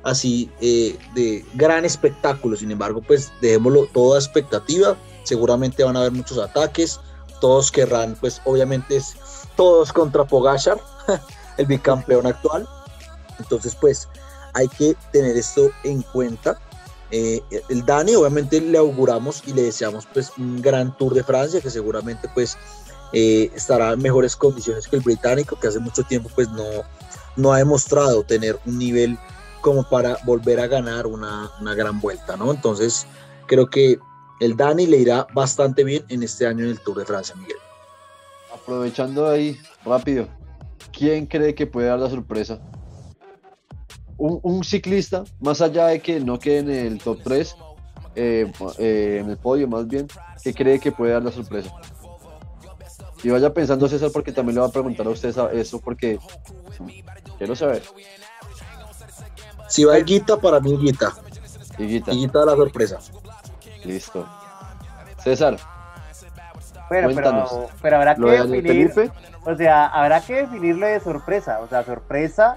así 0.02 0.50
eh, 0.60 0.98
de 1.14 1.44
gran 1.54 1.84
espectáculo, 1.84 2.56
sin 2.56 2.70
embargo, 2.70 3.02
pues 3.06 3.32
dejémoslo 3.40 3.86
toda 3.86 4.18
expectativa, 4.18 4.96
seguramente 5.24 5.84
van 5.84 5.96
a 5.96 6.00
haber 6.00 6.12
muchos 6.12 6.38
ataques, 6.38 7.00
todos 7.40 7.70
querrán, 7.70 8.16
pues 8.20 8.40
obviamente 8.44 8.96
es 8.96 9.14
todos 9.56 9.92
contra 9.92 10.24
Pogachar, 10.24 10.80
el 11.58 11.66
bicampeón 11.66 12.26
actual, 12.26 12.68
entonces 13.38 13.74
pues 13.74 14.08
hay 14.54 14.68
que 14.68 14.96
tener 15.12 15.36
esto 15.36 15.70
en 15.84 16.02
cuenta. 16.02 16.58
Eh, 17.10 17.42
el 17.68 17.84
Dani 17.84 18.14
obviamente 18.14 18.60
le 18.60 18.78
auguramos 18.78 19.42
y 19.46 19.52
le 19.52 19.62
deseamos 19.62 20.06
pues 20.12 20.32
un 20.38 20.62
gran 20.62 20.96
Tour 20.96 21.14
de 21.14 21.24
Francia 21.24 21.60
que 21.60 21.70
seguramente 21.70 22.28
pues 22.32 22.56
eh, 23.12 23.50
estará 23.54 23.92
en 23.92 24.00
mejores 24.00 24.36
condiciones 24.36 24.86
que 24.86 24.96
el 24.96 25.02
británico 25.02 25.58
que 25.58 25.66
hace 25.66 25.80
mucho 25.80 26.04
tiempo 26.04 26.30
pues 26.34 26.48
no, 26.50 26.64
no 27.36 27.52
ha 27.52 27.58
demostrado 27.58 28.22
tener 28.22 28.60
un 28.64 28.78
nivel 28.78 29.18
como 29.60 29.88
para 29.88 30.18
volver 30.24 30.60
a 30.60 30.68
ganar 30.68 31.06
una, 31.06 31.50
una 31.60 31.74
gran 31.74 32.00
vuelta, 32.00 32.36
¿no? 32.36 32.52
Entonces 32.52 33.06
creo 33.46 33.68
que 33.68 33.98
el 34.40 34.56
Dani 34.56 34.86
le 34.86 34.98
irá 34.98 35.26
bastante 35.34 35.84
bien 35.84 36.04
en 36.08 36.22
este 36.22 36.46
año 36.46 36.64
en 36.64 36.70
el 36.70 36.80
Tour 36.80 36.98
de 36.98 37.04
Francia, 37.04 37.34
Miguel. 37.36 37.58
Aprovechando 38.54 39.28
ahí, 39.28 39.58
rápido, 39.84 40.28
¿quién 40.92 41.26
cree 41.26 41.54
que 41.54 41.66
puede 41.66 41.88
dar 41.88 41.98
la 41.98 42.08
sorpresa? 42.08 42.60
Un, 44.20 44.38
un 44.42 44.62
ciclista, 44.64 45.24
más 45.40 45.62
allá 45.62 45.86
de 45.86 46.00
que 46.00 46.20
no 46.20 46.38
quede 46.38 46.58
en 46.58 46.68
el 46.68 46.98
top 46.98 47.20
3, 47.24 47.56
eh, 48.16 48.52
eh, 48.78 49.18
en 49.22 49.30
el 49.30 49.38
podio 49.38 49.66
más 49.66 49.88
bien, 49.88 50.08
que 50.44 50.52
cree 50.52 50.78
que 50.78 50.92
puede 50.92 51.14
dar 51.14 51.22
la 51.22 51.32
sorpresa. 51.32 51.70
Y 53.22 53.30
vaya 53.30 53.52
pensando 53.54 53.88
César 53.88 54.10
porque 54.12 54.30
también 54.30 54.56
le 54.56 54.60
va 54.60 54.66
a 54.66 54.70
preguntar 54.70 55.06
a 55.06 55.10
usted 55.10 55.34
eso 55.54 55.80
porque 55.80 56.18
quiero 57.38 57.56
saber. 57.56 57.82
Si 59.68 59.84
va 59.84 59.96
Guita, 59.98 60.36
para 60.36 60.60
mí 60.60 60.76
Guita. 60.76 61.14
Higuita, 61.78 62.12
Guita 62.12 62.40
da 62.40 62.46
la 62.46 62.56
sorpresa. 62.56 62.98
listo. 63.84 64.26
César, 65.24 65.56
Bueno, 66.90 67.08
Cuéntanos. 67.12 67.50
pero, 67.50 67.68
pero 67.80 67.96
habrá 67.96 68.14
que 68.16 68.22
definir, 68.22 68.90
Felipe, 68.90 69.12
o 69.44 69.54
sea, 69.56 69.86
habrá 69.86 70.20
que 70.20 70.34
definirlo 70.34 70.86
de 70.86 71.00
sorpresa, 71.00 71.60
o 71.60 71.68
sea, 71.68 71.84
sorpresa 71.84 72.56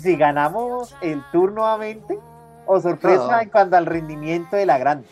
si 0.00 0.16
ganamos 0.16 0.94
el 1.00 1.22
tour 1.32 1.52
nuevamente 1.52 2.18
o 2.66 2.80
sorpresa 2.80 3.26
No. 3.26 3.40
en 3.40 3.50
cuanto 3.50 3.76
al 3.76 3.86
rendimiento 3.86 4.56
de 4.56 4.66
la 4.66 4.78
grande. 4.78 5.08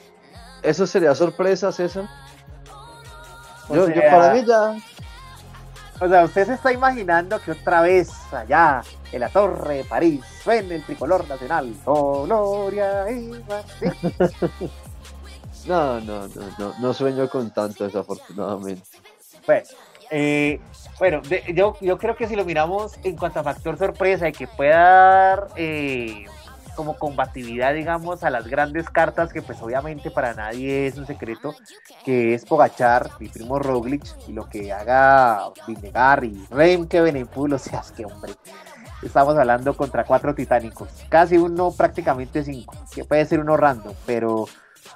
¿eso 0.62 0.86
sería 0.86 1.14
sorpresa, 1.14 1.72
César? 1.72 2.08
Yo 3.70 3.86
para 3.86 4.34
mí 4.34 4.44
ya, 4.44 4.74
O 6.00 6.09
sea, 6.09 6.24
usted 6.24 6.46
se 6.46 6.55
está 6.55 6.72
imaginando 6.72 7.38
que 7.40 7.52
otra 7.52 7.82
vez 7.82 8.11
allá 8.32 8.82
en 9.12 9.20
la 9.20 9.28
Torre 9.28 9.76
de 9.76 9.84
París 9.84 10.24
suene 10.42 10.76
el 10.76 10.84
tricolor 10.84 11.28
nacional. 11.28 11.74
Oh, 11.84 12.24
Gloria 12.24 13.09
y 13.11 13.30
no, 15.66 16.00
no, 16.00 16.26
no, 16.28 16.42
no, 16.59 16.74
no 16.78 16.94
sueño 16.94 17.28
con 17.28 17.50
tanto 17.52 17.84
desafortunadamente. 17.84 18.82
Bueno, 19.46 19.66
eh, 20.11 20.61
bueno 20.98 21.20
de- 21.22 21.44
yo, 21.54 21.76
yo 21.80 21.98
creo 21.98 22.16
que 22.16 22.26
si 22.26 22.36
lo 22.36 22.44
miramos 22.44 22.98
en 23.04 23.16
cuanto 23.16 23.40
a 23.40 23.44
factor 23.44 23.78
sorpresa 23.78 24.28
y 24.28 24.32
que 24.32 24.46
pueda 24.46 24.78
dar 24.78 25.48
eh, 25.56 26.24
como 26.76 26.96
combatividad, 26.96 27.74
digamos, 27.74 28.22
a 28.24 28.30
las 28.30 28.46
grandes 28.46 28.88
cartas, 28.88 29.32
que 29.32 29.42
pues 29.42 29.61
obviamente 29.61 30.11
para 30.11 30.32
nadie 30.34 30.86
es 30.86 30.96
un 30.96 31.06
secreto, 31.06 31.54
que 32.04 32.32
es 32.32 32.46
Pogachar 32.46 33.11
y 33.20 33.28
Primo 33.28 33.58
Roglic, 33.58 34.02
y 34.28 34.32
lo 34.32 34.48
que 34.48 34.72
haga 34.72 35.50
Vinegar 35.66 36.24
y 36.24 36.46
Remke 36.50 37.00
Benepul, 37.02 37.52
o 37.54 37.58
sea, 37.58 37.80
es 37.80 37.90
que 37.92 38.06
hombre, 38.06 38.32
estamos 39.02 39.36
hablando 39.36 39.76
contra 39.76 40.04
cuatro 40.04 40.34
titánicos, 40.34 40.88
casi 41.11 41.36
uno 41.36 41.70
prácticamente 41.72 42.44
cinco, 42.44 42.74
que 42.94 43.04
puede 43.04 43.26
ser 43.26 43.40
uno 43.40 43.56
random, 43.58 43.94
pero 44.06 44.46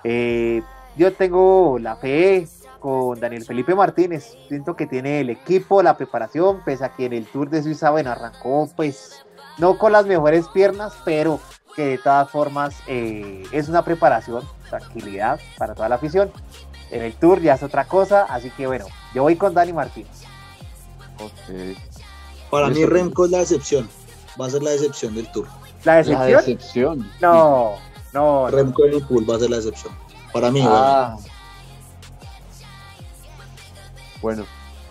eh, 0.05 0.63
yo 0.97 1.13
tengo 1.13 1.79
la 1.79 1.97
fe 1.97 2.47
con 2.85 3.19
Daniel 3.19 3.47
Felipe 3.47 3.75
Martínez. 3.75 4.37
Siento 4.47 4.77
que 4.77 4.87
tiene 4.87 5.21
el 5.21 5.31
equipo, 5.31 5.83
la 5.83 5.97
preparación, 5.97 6.61
pese 6.67 6.85
a 6.85 6.91
que 6.91 7.07
en 7.07 7.15
el 7.15 7.25
Tour 7.25 7.49
de 7.49 7.63
Suiza, 7.63 7.89
bueno, 7.89 8.11
arrancó 8.11 8.69
pues 8.77 9.25
no 9.57 9.79
con 9.79 9.93
las 9.93 10.05
mejores 10.05 10.47
piernas, 10.49 10.93
pero 11.03 11.41
que 11.75 11.87
de 11.87 11.97
todas 11.99 12.29
formas 12.31 12.75
eh, 12.87 13.43
es 13.53 13.71
una 13.71 13.83
preparación, 13.87 14.45
tranquilidad 14.69 15.41
para 15.57 15.75
toda 15.75 15.89
la 15.89 15.95
afición. 15.95 16.31
En 16.91 17.01
el 17.03 17.15
Tour 17.15 17.41
ya 17.41 17.55
es 17.55 17.63
otra 17.63 17.87
cosa, 17.87 18.27
así 18.29 18.51
que 18.51 18.67
bueno, 18.67 18.85
yo 19.15 19.23
voy 19.23 19.37
con 19.37 19.55
Dani 19.55 19.73
Martínez. 19.73 20.23
Para 22.51 22.69
mí 22.69 22.85
Remco 22.85 23.25
es 23.25 23.31
la 23.31 23.39
decepción. 23.39 23.89
Va 24.39 24.45
a 24.47 24.51
ser 24.51 24.63
la 24.63 24.73
decepción 24.73 25.15
del 25.15 25.33
Tour. 25.33 25.47
¿La 25.85 25.93
La 25.93 25.99
decepción? 26.03 26.37
decepción. 26.39 27.11
No, 27.23 27.77
no, 28.13 28.43
no. 28.43 28.49
Remco 28.51 28.85
en 28.85 28.93
el 28.95 29.03
pool 29.05 29.25
va 29.29 29.37
a 29.37 29.39
ser 29.39 29.49
la 29.49 29.57
decepción. 29.57 29.95
Para 30.35 30.51
mí, 30.51 30.63
Ah. 30.69 31.17
Bueno, 31.17 31.34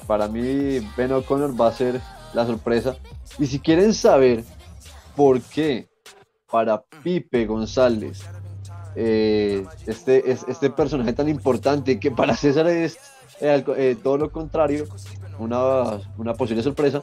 para 0.08 0.28
mí 0.28 0.80
Ben 0.98 1.12
O'Connor 1.12 1.60
va 1.60 1.68
a 1.68 1.74
ser 1.74 2.02
la 2.34 2.46
sorpresa. 2.46 2.96
Y 3.40 3.48
si 3.48 3.60
quieren 3.60 3.94
saber 3.94 4.44
por 5.16 5.42
qué 5.42 5.88
para 6.50 6.82
Pipe 7.04 7.46
González 7.46 8.24
eh, 8.96 9.66
este, 9.88 10.32
es, 10.32 10.46
este 10.48 10.70
personaje 10.70 11.14
tan 11.14 11.28
importante 11.28 12.00
que 12.00 12.12
para 12.12 12.36
César 12.36 12.68
es 12.68 12.98
eh, 13.42 13.64
eh, 13.76 13.98
todo 14.02 14.18
lo 14.18 14.32
contrario, 14.32 14.86
una, 15.40 16.00
una 16.18 16.34
posible 16.36 16.62
sorpresa, 16.62 17.02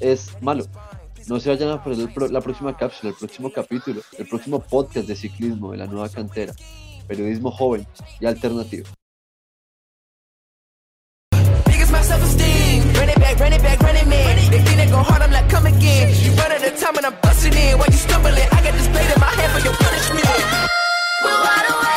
es 0.00 0.40
malo. 0.40 0.64
No 1.28 1.38
se 1.38 1.50
vayan 1.50 1.70
a 1.70 1.84
perder 1.84 2.10
la 2.30 2.40
próxima 2.40 2.76
cápsula, 2.76 3.10
el 3.10 3.16
próximo 3.16 3.52
capítulo, 3.52 4.00
el 4.18 4.26
próximo 4.26 4.60
podcast 4.60 5.06
de 5.06 5.14
ciclismo 5.14 5.70
de 5.72 5.78
la 5.78 5.86
nueva 5.86 6.08
cantera. 6.08 6.52
Periodismo 7.06 7.50
joven 7.50 7.86
y 8.18 8.26
alternativo. 8.26 8.88
My 12.02 12.08
self-esteem. 12.08 12.82
Run 12.94 13.08
it 13.08 13.20
back, 13.20 13.38
run 13.38 13.52
it 13.52 13.62
back, 13.62 13.80
run 13.80 13.96
it, 13.96 14.06
man. 14.06 14.36
They 14.50 14.58
think 14.58 14.76
they 14.76 14.86
go 14.86 14.98
hard, 14.98 15.22
I'm 15.22 15.30
like, 15.30 15.48
come 15.48 15.66
again. 15.66 16.10
You 16.22 16.32
run 16.32 16.50
at 16.50 16.62
a 16.62 16.70
time 16.70 16.96
and 16.96 17.06
I'm 17.06 17.16
busting 17.22 17.54
in. 17.54 17.78
While 17.78 17.90
you 17.90 18.00
stumbling, 18.06 18.34
I 18.34 18.58
got 18.64 18.74
this 18.74 18.88
blade 18.88 19.10
in 19.14 19.20
my 19.20 19.32
hand 19.38 19.52
for 19.54 19.62
your 19.66 19.74
punishment. 19.74 20.26
We're 21.22 21.38
wide 21.44 21.66
awake 21.70 21.91